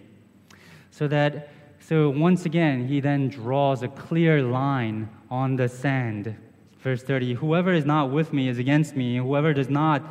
So 0.90 1.06
that 1.08 1.50
so 1.78 2.08
once 2.08 2.46
again 2.46 2.88
he 2.88 3.00
then 3.00 3.28
draws 3.28 3.82
a 3.82 3.88
clear 3.88 4.42
line 4.42 5.10
on 5.30 5.56
the 5.56 5.68
sand. 5.68 6.34
Verse 6.78 7.02
30, 7.02 7.34
whoever 7.34 7.74
is 7.74 7.84
not 7.84 8.10
with 8.10 8.32
me 8.32 8.48
is 8.48 8.58
against 8.58 8.96
me, 8.96 9.18
whoever 9.18 9.52
does 9.52 9.68
not 9.68 10.02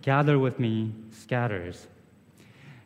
gather 0.00 0.38
with 0.38 0.60
me 0.60 0.92
scatters. 1.10 1.88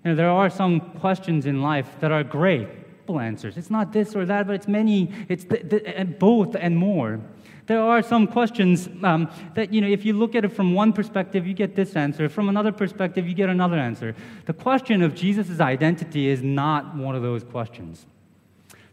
You 0.02 0.12
know, 0.12 0.14
there 0.14 0.30
are 0.30 0.49
some 0.49 0.80
questions 0.80 1.45
in 1.45 1.61
life 1.61 2.00
that 2.00 2.11
are 2.11 2.25
great, 2.25 2.69
simple 3.11 3.21
answers. 3.21 3.57
It's 3.57 3.71
not 3.71 3.93
this 3.93 4.14
or 4.14 4.25
that, 4.26 4.47
but 4.47 4.55
it's 4.55 4.69
many, 4.69 5.11
it's 5.29 5.45
the, 5.45 6.07
both 6.19 6.55
and 6.55 6.76
more. 6.76 7.21
There 7.67 7.81
are 7.81 8.02
some 8.02 8.26
questions 8.26 8.88
um, 9.02 9.29
that, 9.55 9.73
you 9.73 9.81
know, 9.81 9.88
if 9.88 10.05
you 10.05 10.12
look 10.12 10.35
at 10.35 10.45
it 10.45 10.52
from 10.52 10.75
one 10.75 10.93
perspective, 10.93 11.47
you 11.47 11.55
get 11.55 11.75
this 11.75 11.95
answer. 11.95 12.29
From 12.29 12.49
another 12.49 12.73
perspective, 12.73 13.29
you 13.29 13.35
get 13.35 13.49
another 13.49 13.76
answer. 13.76 14.14
The 14.47 14.52
question 14.52 15.02
of 15.02 15.14
Jesus' 15.14 15.61
identity 15.61 16.29
is 16.29 16.43
not 16.43 16.97
one 16.97 17.14
of 17.14 17.23
those 17.23 17.45
questions. 17.45 18.07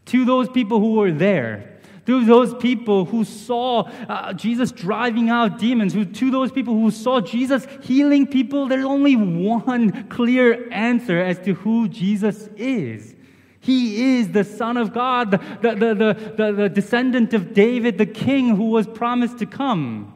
To 0.05 0.25
those 0.25 0.47
people 0.49 0.79
who 0.79 0.93
were 0.93 1.11
there, 1.11 1.79
to 2.05 2.23
those 2.23 2.53
people 2.53 3.05
who 3.05 3.23
saw 3.25 3.89
uh, 4.07 4.33
Jesus 4.33 4.71
driving 4.71 5.29
out 5.29 5.59
demons, 5.59 5.93
who, 5.93 6.05
to 6.05 6.31
those 6.31 6.51
people 6.51 6.73
who 6.73 6.91
saw 6.91 7.19
Jesus 7.19 7.67
healing 7.81 8.27
people, 8.27 8.67
there's 8.67 8.85
only 8.85 9.15
one 9.15 10.07
clear 10.07 10.71
answer 10.71 11.19
as 11.19 11.39
to 11.39 11.53
who 11.53 11.89
Jesus 11.89 12.49
is. 12.55 13.16
He 13.67 14.17
is 14.17 14.29
the 14.29 14.45
Son 14.45 14.77
of 14.77 14.93
God, 14.93 15.31
the, 15.31 15.75
the, 15.75 15.93
the, 16.37 16.51
the, 16.53 16.69
descendant 16.69 17.33
of 17.33 17.53
David, 17.53 17.97
the 17.97 18.05
king 18.05 18.55
who 18.55 18.69
was 18.69 18.87
promised 18.87 19.39
to 19.39 19.45
come. 19.45 20.13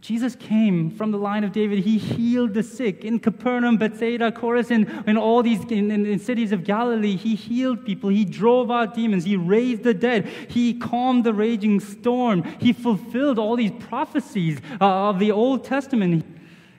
Jesus 0.00 0.34
came 0.36 0.90
from 0.90 1.10
the 1.10 1.18
line 1.18 1.44
of 1.44 1.52
David. 1.52 1.80
He 1.80 1.98
healed 1.98 2.54
the 2.54 2.62
sick 2.62 3.04
in 3.04 3.18
Capernaum, 3.18 3.76
Bethsaida, 3.76 4.32
Chorazin, 4.32 5.06
in 5.06 5.18
all 5.18 5.42
these 5.42 5.60
in, 5.64 5.90
in, 5.90 6.06
in, 6.06 6.18
cities 6.18 6.50
of 6.50 6.64
Galilee. 6.64 7.14
He 7.14 7.34
healed 7.34 7.84
people. 7.84 8.08
He 8.08 8.24
drove 8.24 8.70
out 8.70 8.94
demons. 8.94 9.24
He 9.24 9.36
raised 9.36 9.82
the 9.82 9.92
dead. 9.92 10.28
He 10.48 10.72
calmed 10.72 11.24
the 11.24 11.34
raging 11.34 11.80
storm. 11.80 12.42
He 12.58 12.72
fulfilled 12.72 13.38
all 13.38 13.54
these 13.54 13.72
prophecies 13.80 14.62
uh, 14.80 15.10
of 15.10 15.18
the 15.18 15.30
Old 15.30 15.62
Testament. 15.62 16.24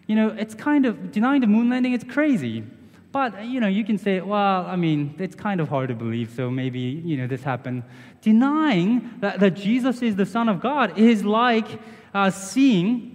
You 0.07 0.15
know, 0.15 0.29
it's 0.29 0.55
kind 0.55 0.87
of 0.87 1.11
denying 1.11 1.41
the 1.41 1.47
moon 1.47 1.69
landing. 1.69 1.93
It's 1.93 2.03
crazy. 2.03 2.63
But, 3.11 3.45
you 3.45 3.59
know, 3.59 3.67
you 3.67 3.83
can 3.83 3.97
say, 3.97 4.21
well, 4.21 4.65
I 4.65 4.75
mean, 4.75 5.15
it's 5.17 5.35
kind 5.35 5.61
of 5.61 5.69
hard 5.69 5.87
to 5.89 5.95
believe, 5.95 6.31
so 6.35 6.51
maybe, 6.51 6.79
you 6.79 7.17
know, 7.17 7.27
this 7.27 7.43
happened. 7.43 7.83
Denying 8.21 9.11
that, 9.21 9.39
that 9.39 9.51
Jesus 9.51 10.01
is 10.01 10.15
the 10.15 10.25
Son 10.25 10.49
of 10.49 10.59
God 10.59 10.97
is 10.97 11.23
like 11.23 11.67
uh, 12.13 12.29
seeing 12.29 13.13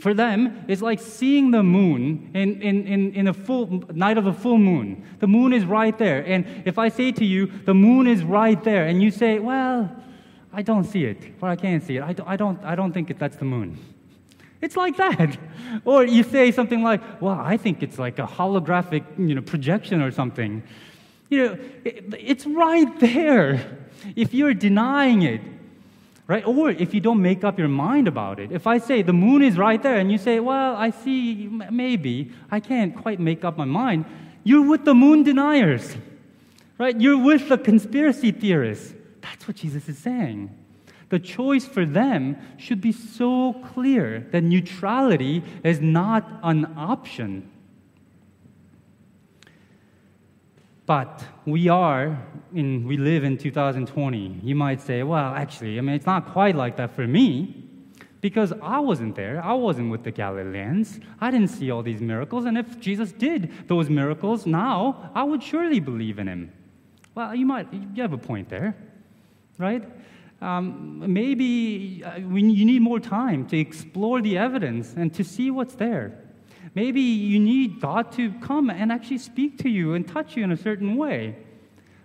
For 0.00 0.14
them, 0.14 0.64
it's 0.66 0.80
like 0.80 0.98
seeing 0.98 1.50
the 1.50 1.62
moon 1.62 2.30
in, 2.32 2.60
in, 2.62 2.86
in, 2.86 3.12
in 3.12 3.28
a 3.28 3.34
full 3.34 3.84
night 3.92 4.16
of 4.16 4.26
a 4.26 4.32
full 4.32 4.56
moon. 4.56 5.04
The 5.18 5.26
moon 5.26 5.52
is 5.52 5.64
right 5.66 5.96
there. 5.98 6.24
And 6.26 6.46
if 6.64 6.78
I 6.78 6.88
say 6.88 7.12
to 7.12 7.24
you, 7.24 7.46
the 7.66 7.74
moon 7.74 8.06
is 8.06 8.24
right 8.24 8.62
there, 8.64 8.86
and 8.86 9.02
you 9.02 9.10
say, 9.10 9.38
well, 9.38 9.94
I 10.52 10.62
don't 10.62 10.84
see 10.84 11.04
it, 11.04 11.34
or 11.40 11.48
I 11.48 11.56
can't 11.56 11.82
see 11.82 11.98
it. 11.98 12.02
I 12.02 12.12
don't, 12.14 12.28
I 12.28 12.36
don't, 12.36 12.64
I 12.64 12.74
don't 12.74 12.92
think 12.92 13.16
that's 13.18 13.36
the 13.36 13.44
moon. 13.44 13.78
It's 14.60 14.76
like 14.76 14.96
that. 14.98 15.38
Or 15.84 16.04
you 16.04 16.22
say 16.22 16.52
something 16.52 16.82
like, 16.82 17.00
well, 17.20 17.38
I 17.38 17.56
think 17.56 17.82
it's 17.82 17.98
like 17.98 18.18
a 18.18 18.26
holographic 18.26 19.04
you 19.18 19.34
know, 19.34 19.42
projection 19.42 20.02
or 20.02 20.10
something. 20.10 20.62
You 21.30 21.46
know, 21.46 21.58
it, 21.84 22.14
it's 22.18 22.46
right 22.46 23.00
there. 23.00 23.78
If 24.16 24.34
you're 24.34 24.54
denying 24.54 25.22
it, 25.22 25.40
right? 26.26 26.46
Or 26.46 26.70
if 26.70 26.94
you 26.94 27.00
don't 27.00 27.20
make 27.20 27.42
up 27.42 27.58
your 27.58 27.68
mind 27.68 28.06
about 28.06 28.38
it. 28.38 28.52
If 28.52 28.66
I 28.66 28.78
say 28.78 29.02
the 29.02 29.12
moon 29.12 29.42
is 29.42 29.58
right 29.58 29.82
there 29.82 29.98
and 29.98 30.12
you 30.12 30.18
say, 30.18 30.38
well, 30.38 30.76
I 30.76 30.90
see, 30.90 31.48
maybe, 31.48 32.30
I 32.52 32.60
can't 32.60 32.94
quite 32.94 33.18
make 33.18 33.44
up 33.44 33.58
my 33.58 33.64
mind, 33.64 34.04
you're 34.44 34.68
with 34.68 34.84
the 34.84 34.94
moon 34.94 35.24
deniers, 35.24 35.96
right? 36.78 36.98
You're 37.00 37.18
with 37.18 37.48
the 37.48 37.58
conspiracy 37.58 38.30
theorists. 38.30 38.94
That's 39.22 39.48
what 39.48 39.56
Jesus 39.56 39.88
is 39.88 39.98
saying. 39.98 40.56
The 41.10 41.18
choice 41.18 41.66
for 41.66 41.84
them 41.84 42.36
should 42.56 42.80
be 42.80 42.92
so 42.92 43.52
clear 43.74 44.28
that 44.32 44.42
neutrality 44.42 45.42
is 45.62 45.80
not 45.80 46.40
an 46.42 46.72
option. 46.76 47.50
But 50.86 51.24
we 51.44 51.68
are 51.68 52.18
in, 52.54 52.86
we 52.86 52.96
live 52.96 53.22
in 53.22 53.38
2020. 53.38 54.40
You 54.42 54.54
might 54.54 54.80
say, 54.80 55.02
well, 55.02 55.34
actually, 55.34 55.78
I 55.78 55.82
mean, 55.82 55.94
it's 55.94 56.06
not 56.06 56.26
quite 56.26 56.56
like 56.56 56.76
that 56.76 56.94
for 56.94 57.06
me 57.06 57.64
because 58.20 58.52
I 58.62 58.80
wasn't 58.80 59.14
there. 59.14 59.44
I 59.44 59.52
wasn't 59.54 59.90
with 59.90 60.04
the 60.04 60.10
Galileans. 60.10 61.00
I 61.20 61.30
didn't 61.30 61.48
see 61.48 61.70
all 61.70 61.82
these 61.82 62.00
miracles. 62.00 62.44
And 62.44 62.58
if 62.58 62.80
Jesus 62.80 63.12
did 63.12 63.52
those 63.68 63.88
miracles 63.88 64.46
now, 64.46 65.10
I 65.14 65.22
would 65.24 65.42
surely 65.42 65.80
believe 65.80 66.18
in 66.18 66.28
him. 66.28 66.52
Well, 67.14 67.34
you 67.34 67.46
might, 67.46 67.72
you 67.72 68.02
have 68.02 68.12
a 68.12 68.18
point 68.18 68.48
there 68.48 68.76
right? 69.60 69.84
Um, 70.40 71.12
maybe 71.12 72.02
uh, 72.04 72.20
we, 72.20 72.42
you 72.42 72.64
need 72.64 72.80
more 72.80 73.00
time 73.00 73.46
to 73.48 73.58
explore 73.58 74.22
the 74.22 74.38
evidence 74.38 74.94
and 74.96 75.12
to 75.14 75.22
see 75.24 75.50
what's 75.50 75.74
there. 75.74 76.18
Maybe 76.74 77.00
you 77.00 77.38
need 77.38 77.80
God 77.80 78.12
to 78.12 78.32
come 78.40 78.70
and 78.70 78.90
actually 78.92 79.18
speak 79.18 79.58
to 79.58 79.68
you 79.68 79.94
and 79.94 80.06
touch 80.06 80.36
you 80.36 80.44
in 80.44 80.52
a 80.52 80.56
certain 80.56 80.96
way. 80.96 81.36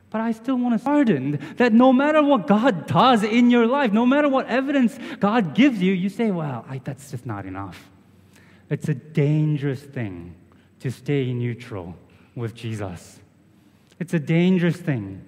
But 0.10 0.22
I 0.22 0.32
still 0.32 0.58
want 0.58 0.80
to 0.80 0.84
harden 0.84 1.40
that 1.58 1.74
no 1.74 1.94
matter 1.94 2.24
what 2.24 2.48
God 2.48 2.88
does 2.88 3.24
in 3.24 3.50
your 3.50 3.68
life, 3.68 3.92
no 3.92 4.06
matter 4.06 4.30
what 4.30 4.48
evidence 4.48 4.98
God 5.20 5.54
gives 5.54 5.82
you, 5.82 5.94
you 5.94 6.10
say, 6.10 6.32
well, 6.32 6.66
I, 6.70 6.80
that's 6.80 7.12
just 7.12 7.26
not 7.26 7.46
enough. 7.46 7.90
It's 8.70 8.90
a 8.90 8.94
dangerous 8.96 9.82
thing 9.82 10.36
to 10.80 10.90
stay 10.92 11.32
neutral 11.34 11.96
with 12.36 12.56
Jesus. 12.56 13.20
It's 14.00 14.14
a 14.14 14.20
dangerous 14.20 14.78
thing. 14.78 15.24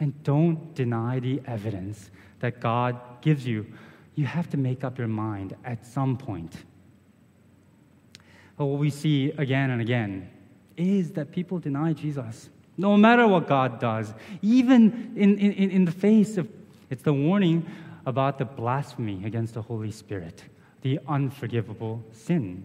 And 0.00 0.22
don't 0.22 0.74
deny 0.74 1.20
the 1.20 1.40
evidence 1.46 2.10
that 2.40 2.60
God 2.60 2.98
gives 3.20 3.46
you. 3.46 3.66
You 4.14 4.26
have 4.26 4.48
to 4.50 4.56
make 4.56 4.84
up 4.84 4.98
your 4.98 5.08
mind 5.08 5.56
at 5.64 5.84
some 5.84 6.16
point. 6.16 6.64
But 8.56 8.66
what 8.66 8.78
we 8.78 8.90
see 8.90 9.32
again 9.38 9.70
and 9.70 9.80
again 9.80 10.30
is 10.76 11.12
that 11.12 11.32
people 11.32 11.58
deny 11.58 11.92
Jesus. 11.92 12.48
No 12.76 12.96
matter 12.96 13.26
what 13.26 13.48
God 13.48 13.80
does, 13.80 14.12
even 14.42 15.12
in, 15.16 15.38
in, 15.38 15.70
in 15.70 15.84
the 15.84 15.92
face 15.92 16.36
of 16.36 16.48
it's 16.90 17.02
the 17.02 17.12
warning 17.12 17.66
about 18.06 18.38
the 18.38 18.44
blasphemy 18.44 19.24
against 19.24 19.54
the 19.54 19.62
Holy 19.62 19.90
Spirit, 19.90 20.44
the 20.82 21.00
unforgivable 21.08 22.04
sin. 22.12 22.64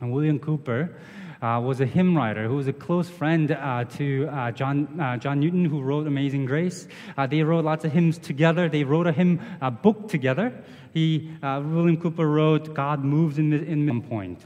And 0.00 0.12
William 0.12 0.38
Cowper 0.38 0.94
uh, 1.42 1.60
was 1.62 1.80
a 1.80 1.86
hymn 1.86 2.16
writer 2.16 2.48
who 2.48 2.56
was 2.56 2.66
a 2.66 2.72
close 2.72 3.08
friend 3.08 3.50
uh, 3.50 3.84
to 3.84 4.28
uh, 4.30 4.50
John, 4.52 5.00
uh, 5.00 5.16
John 5.16 5.40
Newton, 5.40 5.64
who 5.64 5.80
wrote 5.82 6.06
Amazing 6.06 6.46
Grace. 6.46 6.88
Uh, 7.16 7.26
they 7.26 7.42
wrote 7.42 7.64
lots 7.64 7.84
of 7.84 7.92
hymns 7.92 8.18
together. 8.18 8.68
They 8.68 8.84
wrote 8.84 9.06
a 9.06 9.12
hymn 9.12 9.40
book 9.82 10.08
together. 10.08 10.52
He, 10.92 11.30
William 11.42 11.96
Cowper 12.00 12.26
wrote, 12.26 12.74
God 12.74 13.04
moves 13.04 13.38
in, 13.38 13.52
in 13.52 13.86
one 13.86 14.02
point, 14.02 14.40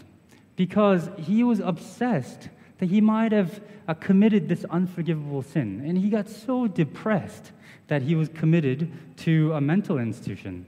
because 0.56 1.08
he 1.16 1.44
was 1.44 1.60
obsessed 1.60 2.48
that 2.78 2.86
he 2.86 3.00
might 3.00 3.32
have 3.32 3.60
committed 4.00 4.48
this 4.48 4.64
unforgivable 4.64 5.42
sin. 5.42 5.82
And 5.86 5.96
he 5.96 6.10
got 6.10 6.28
so 6.28 6.66
depressed 6.66 7.52
that 7.86 8.02
he 8.02 8.14
was 8.14 8.28
committed 8.28 8.90
to 9.18 9.52
a 9.52 9.60
mental 9.60 9.98
institution. 9.98 10.66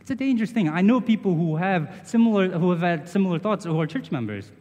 It's 0.00 0.10
a 0.10 0.14
dangerous 0.14 0.50
thing. 0.50 0.68
I 0.68 0.82
know 0.82 1.00
people 1.00 1.34
who 1.34 1.56
have 1.56 2.02
similar, 2.04 2.50
who 2.50 2.70
have 2.70 2.80
had 2.80 3.08
similar 3.08 3.38
thoughts 3.38 3.64
who 3.64 3.80
are 3.80 3.86
church 3.86 4.12
members. 4.12 4.52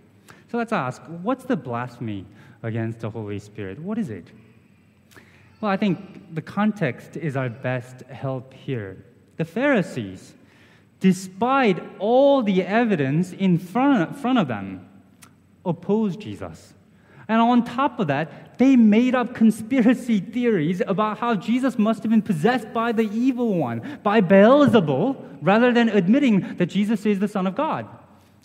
So 0.53 0.59
let's 0.59 0.71
ask 0.71 1.01
what's 1.23 1.45
the 1.45 1.55
blasphemy 1.55 2.27
against 2.61 2.99
the 2.99 3.09
Holy 3.09 3.39
Spirit? 3.39 3.79
What 3.79 3.97
is 3.97 4.11
it? 4.11 4.27
Well, 5.59 5.71
I 5.71 5.77
think 5.77 6.35
the 6.35 6.43
context 6.43 7.17
is 7.17 7.35
our 7.35 7.49
best 7.49 8.01
help 8.01 8.53
here. 8.53 9.03
The 9.37 9.45
Pharisees, 9.45 10.35
despite 10.99 11.81
all 11.97 12.43
the 12.43 12.61
evidence 12.61 13.31
in 13.31 13.57
front, 13.57 14.15
front 14.15 14.37
of 14.37 14.47
them, 14.47 14.87
opposed 15.65 16.19
Jesus. 16.19 16.75
And 17.27 17.41
on 17.41 17.65
top 17.65 17.99
of 17.99 18.05
that, 18.05 18.59
they 18.59 18.75
made 18.75 19.15
up 19.15 19.33
conspiracy 19.33 20.19
theories 20.19 20.83
about 20.85 21.17
how 21.17 21.33
Jesus 21.33 21.79
must 21.79 22.03
have 22.03 22.11
been 22.11 22.21
possessed 22.21 22.71
by 22.71 22.91
the 22.91 23.09
evil 23.11 23.55
one, 23.55 24.01
by 24.03 24.21
Beelzebul, 24.21 25.39
rather 25.41 25.73
than 25.73 25.89
admitting 25.89 26.57
that 26.57 26.67
Jesus 26.67 27.07
is 27.07 27.17
the 27.17 27.27
Son 27.27 27.47
of 27.47 27.55
God. 27.55 27.87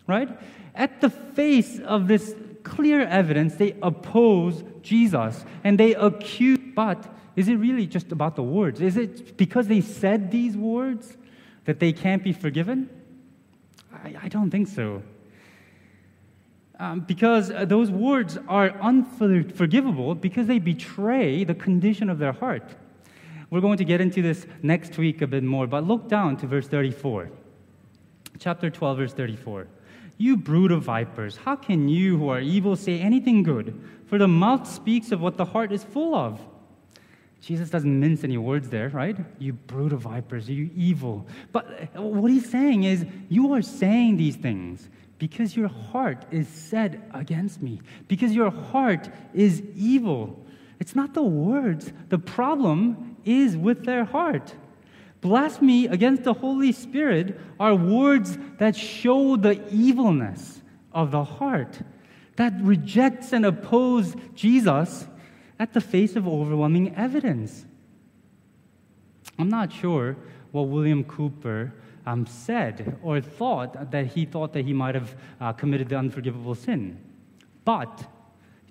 Right? 0.06 0.30
At 0.78 1.00
the 1.00 1.10
face 1.10 1.80
of 1.80 2.08
this 2.08 2.34
clear 2.62 3.02
evidence, 3.02 3.56
they 3.56 3.76
oppose 3.82 4.62
Jesus 4.80 5.44
and 5.64 5.78
they 5.78 5.94
accuse. 5.94 6.58
But 6.74 7.12
is 7.34 7.48
it 7.48 7.56
really 7.56 7.86
just 7.86 8.12
about 8.12 8.36
the 8.36 8.42
words? 8.42 8.80
Is 8.80 8.96
it 8.96 9.36
because 9.36 9.66
they 9.66 9.80
said 9.80 10.30
these 10.30 10.56
words 10.56 11.16
that 11.64 11.80
they 11.80 11.92
can't 11.92 12.22
be 12.22 12.32
forgiven? 12.32 12.88
I, 13.92 14.14
I 14.22 14.28
don't 14.28 14.50
think 14.50 14.68
so. 14.68 15.02
Um, 16.78 17.00
because 17.00 17.50
uh, 17.50 17.64
those 17.64 17.90
words 17.90 18.38
are 18.46 18.70
unforgivable 18.80 20.14
because 20.14 20.46
they 20.46 20.60
betray 20.60 21.42
the 21.42 21.54
condition 21.54 22.08
of 22.08 22.20
their 22.20 22.32
heart. 22.32 22.76
We're 23.50 23.60
going 23.60 23.78
to 23.78 23.84
get 23.84 24.00
into 24.00 24.22
this 24.22 24.46
next 24.62 24.96
week 24.96 25.22
a 25.22 25.26
bit 25.26 25.42
more, 25.42 25.66
but 25.66 25.84
look 25.84 26.08
down 26.08 26.36
to 26.36 26.46
verse 26.46 26.68
34. 26.68 27.30
Chapter 28.38 28.70
12, 28.70 28.98
verse 28.98 29.12
34. 29.14 29.66
You 30.18 30.36
brood 30.36 30.72
of 30.72 30.82
vipers, 30.82 31.36
how 31.36 31.56
can 31.56 31.88
you 31.88 32.18
who 32.18 32.28
are 32.28 32.40
evil 32.40 32.74
say 32.74 33.00
anything 33.00 33.44
good? 33.44 33.80
For 34.06 34.18
the 34.18 34.28
mouth 34.28 34.68
speaks 34.68 35.12
of 35.12 35.20
what 35.20 35.36
the 35.36 35.44
heart 35.44 35.70
is 35.72 35.84
full 35.84 36.14
of. 36.14 36.40
Jesus 37.40 37.70
doesn't 37.70 38.00
mince 38.00 38.24
any 38.24 38.36
words 38.36 38.68
there, 38.68 38.88
right? 38.88 39.16
You 39.38 39.52
brood 39.52 39.92
of 39.92 40.00
vipers, 40.00 40.50
you 40.50 40.70
evil. 40.74 41.26
But 41.52 41.90
uh, 41.96 42.02
what 42.02 42.32
he's 42.32 42.50
saying 42.50 42.82
is, 42.82 43.06
you 43.28 43.52
are 43.52 43.62
saying 43.62 44.16
these 44.16 44.34
things 44.34 44.88
because 45.18 45.56
your 45.56 45.68
heart 45.68 46.24
is 46.30 46.48
set 46.48 47.00
against 47.14 47.62
me, 47.62 47.80
because 48.08 48.32
your 48.32 48.50
heart 48.50 49.08
is 49.34 49.62
evil. 49.76 50.44
It's 50.80 50.94
not 50.96 51.14
the 51.14 51.22
words, 51.22 51.92
the 52.08 52.18
problem 52.18 53.16
is 53.24 53.56
with 53.56 53.84
their 53.84 54.04
heart. 54.04 54.54
Blasphemy 55.20 55.86
against 55.86 56.24
the 56.24 56.34
Holy 56.34 56.72
Spirit 56.72 57.38
are 57.58 57.74
words 57.74 58.38
that 58.58 58.76
show 58.76 59.36
the 59.36 59.62
evilness 59.72 60.62
of 60.92 61.10
the 61.10 61.24
heart, 61.24 61.80
that 62.36 62.52
rejects 62.60 63.32
and 63.32 63.44
opposes 63.44 64.14
Jesus 64.34 65.08
at 65.58 65.72
the 65.72 65.80
face 65.80 66.14
of 66.14 66.28
overwhelming 66.28 66.94
evidence. 66.94 67.66
I'm 69.38 69.48
not 69.48 69.72
sure 69.72 70.16
what 70.52 70.62
William 70.68 71.02
Cowper 71.04 71.72
um, 72.06 72.24
said 72.26 72.96
or 73.02 73.20
thought 73.20 73.90
that 73.90 74.06
he 74.06 74.24
thought 74.24 74.52
that 74.52 74.64
he 74.64 74.72
might 74.72 74.94
have 74.94 75.16
uh, 75.40 75.52
committed 75.52 75.88
the 75.88 75.96
unforgivable 75.96 76.54
sin. 76.54 76.98
But 77.64 78.06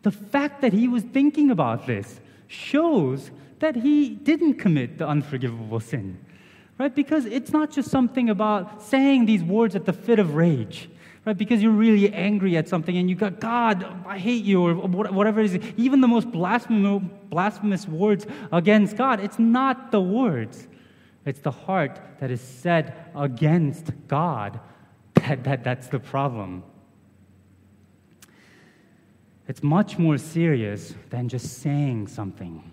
the 0.02 0.12
fact 0.12 0.62
that 0.62 0.74
he 0.74 0.88
was 0.88 1.04
thinking 1.04 1.52
about 1.52 1.86
this 1.86 2.20
shows 2.48 3.32
that 3.60 3.76
he 3.76 4.10
didn't 4.10 4.56
commit 4.56 4.98
the 4.98 5.08
unforgivable 5.08 5.80
sin 5.80 6.18
right? 6.78 6.94
Because 6.94 7.26
it's 7.26 7.52
not 7.52 7.72
just 7.72 7.90
something 7.90 8.30
about 8.30 8.82
saying 8.82 9.26
these 9.26 9.44
words 9.44 9.76
at 9.76 9.86
the 9.86 9.94
fit 9.94 10.20
of 10.20 10.36
rage, 10.36 10.90
right? 11.26 11.38
Because 11.38 11.62
you're 11.62 11.72
really 11.72 12.13
angry 12.13 12.56
at 12.58 12.70
something 12.70 12.96
and 12.98 13.10
you 13.10 13.16
got, 13.16 13.40
God, 13.40 13.86
I 14.06 14.18
hate 14.18 14.44
you, 14.44 14.62
or 14.62 14.74
whatever 14.76 15.40
it 15.42 15.54
is. 15.54 15.74
Even 15.78 16.02
the 16.02 16.08
most 16.08 16.32
blasphemous 16.32 17.88
words 17.88 18.26
against 18.52 18.96
God, 18.96 19.20
it's 19.20 19.40
not 19.40 19.92
the 19.92 20.02
words. 20.02 20.68
It's 21.26 21.40
the 21.40 21.52
heart 21.52 22.00
that 22.20 22.32
is 22.32 22.42
set 22.42 23.12
against 23.16 23.92
God. 24.08 24.60
That, 25.16 25.44
that, 25.44 25.63
that's 25.63 25.88
the 25.88 26.00
problem. 26.00 26.63
It's 29.48 29.63
much 29.63 29.98
more 29.98 30.18
serious 30.18 30.94
than 31.10 31.28
just 31.28 31.60
saying 31.60 32.08
something. 32.08 32.63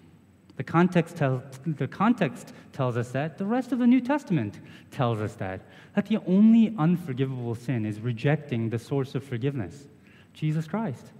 The 0.56 0.64
context, 0.64 1.16
tell, 1.16 1.42
the 1.66 1.88
context 1.88 2.52
tells 2.72 2.96
us 2.96 3.10
that. 3.10 3.38
The 3.38 3.44
rest 3.44 3.72
of 3.72 3.80
the 3.80 3.86
New 3.86 4.00
Testament 4.00 4.60
tells 4.90 5.20
us 5.20 5.34
that. 5.34 5.62
That 5.94 6.06
the 6.06 6.18
only 6.26 6.74
unforgivable 6.78 7.56
sin 7.56 7.84
is 7.84 8.00
rejecting 8.00 8.70
the 8.70 8.78
source 8.78 9.14
of 9.14 9.24
forgiveness, 9.24 9.88
Jesus 10.32 10.68
Christ. 10.68 11.10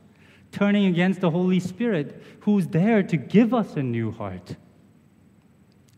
Turning 0.53 0.87
against 0.87 1.21
the 1.21 1.31
Holy 1.31 1.59
Spirit, 1.59 2.23
who's 2.41 2.69
there 2.69 3.03
to 3.03 3.17
give 3.17 3.53
us 3.53 3.75
a 3.75 3.83
new 3.83 4.13
heart. 4.13 4.57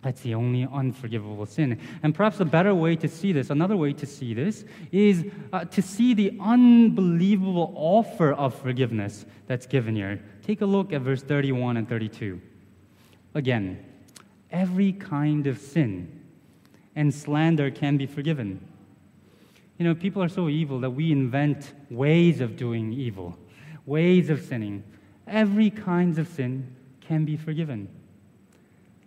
That's 0.03 0.21
the 0.23 0.35
only 0.35 0.67
unforgivable 0.73 1.45
sin. 1.47 1.79
And 2.03 2.15
perhaps 2.15 2.41
a 2.41 2.45
better 2.45 2.75
way 2.75 2.97
to 2.97 3.09
see 3.09 3.33
this, 3.33 3.51
another 3.51 3.77
way 3.77 3.93
to 3.95 4.07
see 4.07 4.33
this, 4.33 4.65
is 4.93 5.27
uh, 5.53 5.65
to 5.65 5.83
see 5.83 6.15
the 6.15 6.39
unbelievable 6.41 7.75
offer 7.77 8.33
of 8.33 8.55
forgiveness 8.55 9.27
that's 9.47 9.67
given 9.67 9.97
here. 9.97 10.23
Take 10.43 10.61
a 10.61 10.67
look 10.67 10.93
at 10.93 11.03
verse 11.03 11.23
31 11.23 11.77
and 11.77 11.89
32. 11.89 12.41
Again, 13.37 13.85
every 14.51 14.93
kind 14.93 15.47
of 15.47 15.59
sin 15.59 16.23
and 16.95 17.13
slander 17.13 17.71
can 17.71 17.99
be 17.99 18.07
forgiven. 18.07 18.67
You 19.77 19.85
know, 19.85 19.95
people 19.95 20.23
are 20.23 20.29
so 20.31 20.49
evil 20.49 20.81
that 20.81 20.89
we 20.89 21.13
invent 21.13 21.75
ways 21.91 22.41
of 22.41 22.57
doing 22.57 22.95
evil, 22.95 23.37
ways 23.85 24.31
of 24.31 24.43
sinning. 24.43 24.83
Every 25.27 25.69
kind 25.69 26.19
of 26.19 26.29
sin 26.29 26.75
can 27.03 27.27
be 27.27 27.37
forgiven 27.37 27.91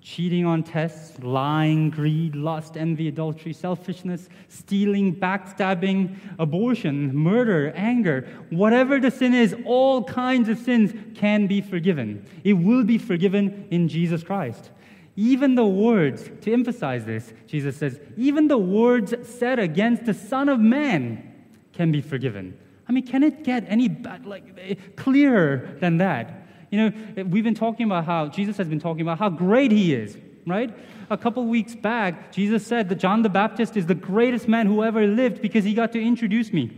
cheating 0.01 0.45
on 0.45 0.63
tests, 0.63 1.21
lying, 1.21 1.89
greed, 1.89 2.35
lust, 2.35 2.77
envy, 2.77 3.07
adultery, 3.07 3.53
selfishness, 3.53 4.29
stealing, 4.47 5.15
backstabbing, 5.15 6.15
abortion, 6.39 7.15
murder, 7.15 7.71
anger, 7.75 8.27
whatever 8.49 8.99
the 8.99 9.11
sin 9.11 9.33
is, 9.33 9.55
all 9.65 10.03
kinds 10.03 10.47
of 10.49 10.57
sins 10.57 10.93
can 11.15 11.47
be 11.47 11.61
forgiven. 11.61 12.25
It 12.43 12.53
will 12.53 12.83
be 12.83 12.97
forgiven 12.97 13.67
in 13.71 13.87
Jesus 13.87 14.23
Christ. 14.23 14.71
Even 15.15 15.55
the 15.55 15.65
words, 15.65 16.29
to 16.41 16.53
emphasize 16.53 17.03
this, 17.03 17.33
Jesus 17.45 17.75
says, 17.75 17.99
even 18.15 18.47
the 18.47 18.57
words 18.57 19.13
said 19.27 19.59
against 19.59 20.05
the 20.05 20.13
Son 20.13 20.47
of 20.47 20.59
Man 20.61 21.33
can 21.73 21.91
be 21.91 21.99
forgiven. 21.99 22.57
I 22.87 22.91
mean, 22.93 23.05
can 23.05 23.23
it 23.23 23.43
get 23.43 23.65
any 23.67 23.89
like 24.23 24.95
clearer 24.95 25.77
than 25.79 25.97
that? 25.97 26.47
You 26.69 26.89
know, 26.89 27.23
we've 27.23 27.43
been 27.43 27.55
talking 27.55 27.85
about 27.85 28.05
how 28.05 28.27
Jesus 28.27 28.57
has 28.57 28.67
been 28.67 28.79
talking 28.79 29.01
about 29.01 29.17
how 29.17 29.29
great 29.29 29.71
he 29.71 29.93
is, 29.93 30.17
right? 30.45 30.71
A 31.09 31.17
couple 31.17 31.45
weeks 31.45 31.75
back, 31.75 32.31
Jesus 32.31 32.65
said 32.65 32.89
that 32.89 32.95
John 32.95 33.23
the 33.23 33.29
Baptist 33.29 33.75
is 33.75 33.87
the 33.87 33.95
greatest 33.95 34.47
man 34.47 34.67
who 34.67 34.83
ever 34.83 35.07
lived 35.07 35.41
because 35.41 35.63
he 35.63 35.73
got 35.73 35.91
to 35.93 36.01
introduce 36.01 36.53
me. 36.53 36.71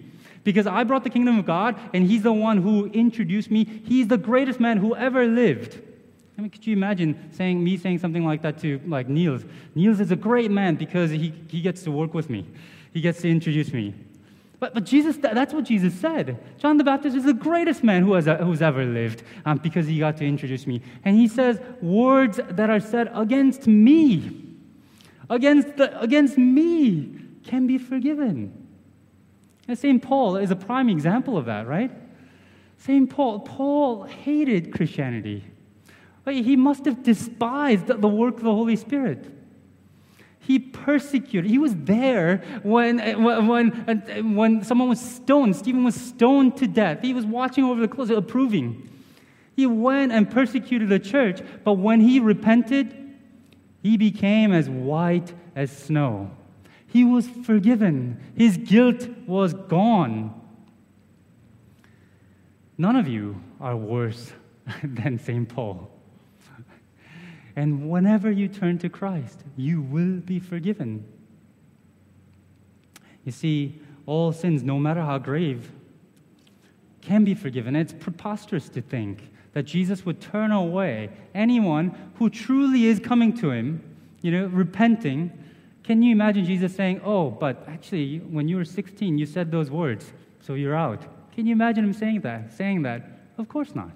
Because 0.43 0.65
I 0.65 0.84
brought 0.84 1.04
the 1.04 1.10
kingdom 1.10 1.38
of 1.38 1.45
God 1.45 1.77
and 1.93 2.08
he's 2.08 2.23
the 2.23 2.34
one 2.34 2.62
who 2.62 2.86
introduced 2.88 3.51
me. 3.51 3.65
He's 3.86 4.08
the 4.08 4.17
greatest 4.17 4.60
man 4.60 4.77
who 4.77 4.95
ever 4.95 5.27
lived. 5.27 5.80
I 6.38 6.41
mean, 6.41 6.49
could 6.49 6.65
you 6.65 6.75
imagine 6.75 7.30
saying 7.34 7.63
me 7.63 7.77
saying 7.77 7.99
something 7.99 8.25
like 8.25 8.41
that 8.41 8.60
to 8.62 8.82
like 8.88 9.08
Niels? 9.08 9.43
Niels 9.75 9.99
is 9.99 10.12
a 10.12 10.15
great 10.15 10.49
man 10.49 10.75
because 10.75 11.12
he, 11.12 11.34
he 11.49 11.62
gets 11.62 11.84
to 11.84 11.91
work 11.91 12.13
with 12.13 12.30
me. 12.30 12.47
He 12.93 13.01
gets 13.01 13.21
to 13.21 13.30
introduce 13.30 13.71
me. 13.73 13.93
But, 14.62 14.76
but 14.76 14.84
Jesus, 14.84 15.17
that's 15.17 15.56
what 15.56 15.63
Jesus 15.63 15.91
said. 15.95 16.38
John 16.60 16.78
the 16.78 16.84
Baptist 16.84 17.17
is 17.17 17.24
the 17.24 17.34
greatest 17.34 17.84
man 17.84 18.04
who 18.04 18.13
has, 18.13 18.28
who's 18.28 18.62
ever 18.62 18.86
lived 18.86 19.24
um, 19.43 19.58
because 19.58 19.88
he 19.88 19.97
got 19.97 20.17
to 20.17 20.26
introduce 20.26 20.67
me. 20.67 20.84
And 21.04 21.15
he 21.15 21.28
says, 21.28 21.60
words 21.82 22.39
that 22.47 22.69
are 22.69 22.80
said 22.80 23.10
against 23.15 23.65
me, 23.65 24.45
against, 25.32 25.78
the, 25.78 26.00
against 26.00 26.38
me, 26.38 27.17
can 27.43 27.65
be 27.65 27.80
forgiven. 27.80 28.67
And 29.67 29.80
St. 29.80 30.00
Paul 30.00 30.38
is 30.38 30.52
a 30.52 30.56
prime 30.56 30.89
example 30.89 31.39
of 31.39 31.45
that, 31.45 31.65
right? 31.65 31.89
St. 32.78 33.10
Paul, 33.10 33.39
Paul 33.39 34.04
hated 34.04 34.71
Christianity. 34.71 35.43
He 36.28 36.56
must 36.56 36.86
have 36.86 37.02
despised 37.02 37.88
the 37.88 38.08
work 38.08 38.38
of 38.38 38.43
the 38.43 38.54
Holy 38.54 38.76
Spirit. 38.76 39.26
He 40.43 40.58
persecuted. 40.58 41.49
He 41.49 41.60
was 41.60 41.75
there 41.75 42.43
when, 42.63 42.99
eh, 42.99 43.13
when, 43.13 43.88
eh, 43.88 44.21
when 44.21 44.63
someone 44.63 44.89
was 44.89 44.99
stoned. 44.99 45.56
Stephen 45.56 45.84
was 45.84 45.93
stoned 45.93 46.58
to 46.58 46.67
death. 46.67 47.04
He 47.04 47.13
was 47.13 47.27
watching 47.27 47.63
over 47.63 47.80
the 47.80 47.88
clothes, 47.88 48.10
approving. 48.10 48.89
He 49.56 49.67
went 49.67 50.12
and 50.12 50.30
persecuted 50.30 50.89
the 50.89 50.97
church, 50.97 51.41
but 51.63 51.73
when 51.73 52.01
he 52.01 52.19
repented, 52.19 52.95
he 53.84 53.97
became 53.97 54.51
as 54.51 54.67
white 54.67 55.34
as 55.56 55.71
snow. 55.71 56.32
He 56.88 57.04
was 57.04 57.27
forgiven. 57.27 58.19
His 58.36 58.58
guilt 58.58 59.08
was 59.27 59.54
gone. 59.54 60.34
None 62.80 62.95
of 62.95 63.08
you 63.08 63.39
are 63.60 63.77
worse 63.77 64.34
than 64.84 65.19
St. 65.19 65.47
Paul. 65.47 65.91
And 67.56 67.90
whenever 67.90 68.32
you 68.32 68.48
turn 68.48 68.78
to 68.80 68.90
Christ, 68.90 69.44
you 69.58 69.82
will 69.82 70.18
be 70.20 70.40
forgiven. 70.40 71.06
You 73.26 73.32
see, 73.32 73.80
all 74.06 74.32
sins, 74.32 74.64
no 74.64 74.80
matter 74.80 75.02
how 75.02 75.18
grave, 75.18 75.72
can 77.02 77.24
be 77.24 77.34
forgiven. 77.34 77.76
It's 77.76 77.94
preposterous 77.94 78.70
to 78.70 78.82
think 78.82 79.32
that 79.54 79.64
Jesus 79.64 80.06
would 80.06 80.22
turn 80.22 80.52
away 80.52 81.10
anyone 81.34 81.96
who 82.16 82.30
truly 82.30 82.86
is 82.86 83.00
coming 83.00 83.36
to 83.38 83.52
him, 83.52 83.84
you 84.22 84.32
know, 84.32 84.46
repenting. 84.48 85.32
Can 85.84 86.02
you 86.02 86.12
imagine 86.12 86.46
Jesus 86.46 86.74
saying, 86.74 87.02
Oh, 87.04 87.30
but 87.32 87.64
actually, 87.68 88.20
when 88.20 88.48
you 88.48 88.56
were 88.56 88.66
16, 88.66 89.18
you 89.18 89.26
said 89.26 89.52
those 89.52 89.70
words, 89.70 90.14
so 90.40 90.54
you're 90.54 90.76
out? 90.76 91.06
Can 91.34 91.46
you 91.46 91.52
imagine 91.52 91.84
him 91.84 91.94
saying 91.94 92.22
that? 92.22 92.54
Saying 92.54 92.84
that? 92.84 93.10
Of 93.38 93.50
course 93.50 93.76
not. 93.76 93.92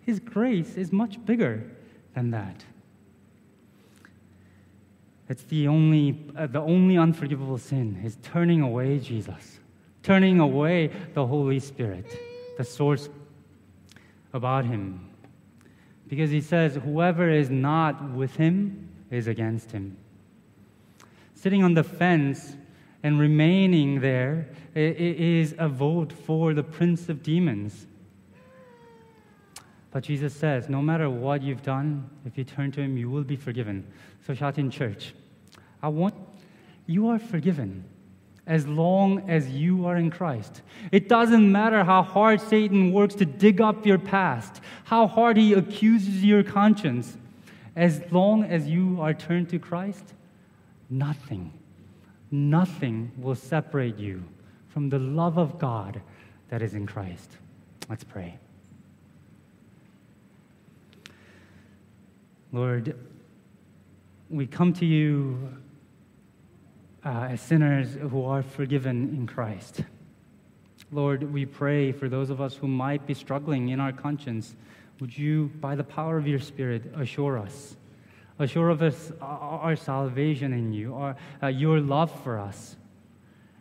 His 0.00 0.18
grace 0.18 0.76
is 0.76 0.92
much 0.92 1.24
bigger 1.24 1.64
than 2.14 2.30
that. 2.30 2.64
It's 5.28 5.42
the 5.44 5.68
only, 5.68 6.18
uh, 6.36 6.46
the 6.46 6.60
only 6.60 6.96
unforgivable 6.98 7.58
sin 7.58 8.00
is 8.04 8.18
turning 8.22 8.60
away 8.60 8.98
Jesus, 8.98 9.58
turning 10.02 10.38
away 10.38 10.90
the 11.14 11.26
Holy 11.26 11.58
Spirit, 11.60 12.06
the 12.58 12.64
source 12.64 13.08
about 14.32 14.66
Him. 14.66 15.08
Because 16.08 16.30
He 16.30 16.40
says, 16.40 16.76
whoever 16.76 17.30
is 17.30 17.48
not 17.48 18.10
with 18.12 18.36
Him 18.36 18.88
is 19.10 19.26
against 19.26 19.72
Him. 19.72 19.96
Sitting 21.34 21.64
on 21.64 21.74
the 21.74 21.84
fence 21.84 22.56
and 23.02 23.18
remaining 23.18 24.00
there 24.00 24.48
is 24.74 25.54
a 25.58 25.68
vote 25.68 26.12
for 26.12 26.52
the 26.52 26.62
prince 26.62 27.08
of 27.08 27.22
demons. 27.22 27.86
But 29.94 30.02
Jesus 30.02 30.34
says, 30.34 30.68
no 30.68 30.82
matter 30.82 31.08
what 31.08 31.40
you've 31.40 31.62
done, 31.62 32.10
if 32.26 32.36
you 32.36 32.42
turn 32.42 32.72
to 32.72 32.80
Him, 32.80 32.96
you 32.96 33.08
will 33.08 33.22
be 33.22 33.36
forgiven. 33.36 33.86
So, 34.26 34.34
Shatin 34.34 34.68
Church, 34.68 35.14
I 35.80 35.86
want 35.86 36.16
you 36.86 37.10
are 37.10 37.18
forgiven 37.20 37.84
as 38.44 38.66
long 38.66 39.30
as 39.30 39.48
you 39.50 39.86
are 39.86 39.96
in 39.96 40.10
Christ. 40.10 40.62
It 40.90 41.08
doesn't 41.08 41.50
matter 41.50 41.84
how 41.84 42.02
hard 42.02 42.40
Satan 42.40 42.92
works 42.92 43.14
to 43.14 43.24
dig 43.24 43.60
up 43.60 43.86
your 43.86 43.98
past, 43.98 44.60
how 44.82 45.06
hard 45.06 45.36
he 45.36 45.52
accuses 45.52 46.24
your 46.24 46.42
conscience. 46.42 47.16
As 47.76 48.02
long 48.10 48.42
as 48.42 48.66
you 48.66 48.98
are 49.00 49.14
turned 49.14 49.48
to 49.50 49.60
Christ, 49.60 50.12
nothing, 50.90 51.52
nothing 52.32 53.12
will 53.16 53.36
separate 53.36 53.98
you 53.98 54.24
from 54.70 54.88
the 54.88 54.98
love 54.98 55.38
of 55.38 55.60
God 55.60 56.02
that 56.48 56.62
is 56.62 56.74
in 56.74 56.84
Christ. 56.84 57.30
Let's 57.88 58.02
pray. 58.02 58.38
Lord, 62.54 62.96
we 64.30 64.46
come 64.46 64.72
to 64.74 64.86
you 64.86 65.56
uh, 67.04 67.26
as 67.30 67.40
sinners 67.40 67.94
who 67.94 68.24
are 68.24 68.44
forgiven 68.44 69.08
in 69.08 69.26
Christ. 69.26 69.80
Lord, 70.92 71.32
we 71.32 71.46
pray 71.46 71.90
for 71.90 72.08
those 72.08 72.30
of 72.30 72.40
us 72.40 72.54
who 72.54 72.68
might 72.68 73.08
be 73.08 73.14
struggling 73.14 73.70
in 73.70 73.80
our 73.80 73.90
conscience. 73.90 74.54
Would 75.00 75.18
you, 75.18 75.50
by 75.60 75.74
the 75.74 75.82
power 75.82 76.16
of 76.16 76.28
your 76.28 76.38
Spirit, 76.38 76.84
assure 76.96 77.38
us, 77.38 77.74
assure 78.38 78.70
of 78.70 78.82
us 78.82 79.10
our 79.20 79.74
salvation 79.74 80.52
in 80.52 80.72
you, 80.72 80.94
our, 80.94 81.16
uh, 81.42 81.48
your 81.48 81.80
love 81.80 82.12
for 82.22 82.38
us. 82.38 82.76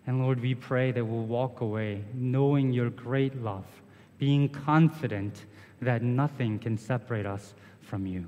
And 0.06 0.22
Lord, 0.22 0.40
we 0.40 0.54
pray 0.54 0.92
that 0.92 1.04
we'll 1.04 1.26
walk 1.26 1.62
away 1.62 2.04
knowing 2.14 2.72
your 2.72 2.92
great 2.92 3.42
love, 3.42 3.66
being 4.20 4.50
confident 4.50 5.46
that 5.82 6.04
nothing 6.04 6.60
can 6.60 6.78
separate 6.78 7.26
us 7.26 7.56
from 7.82 8.06
you. 8.06 8.28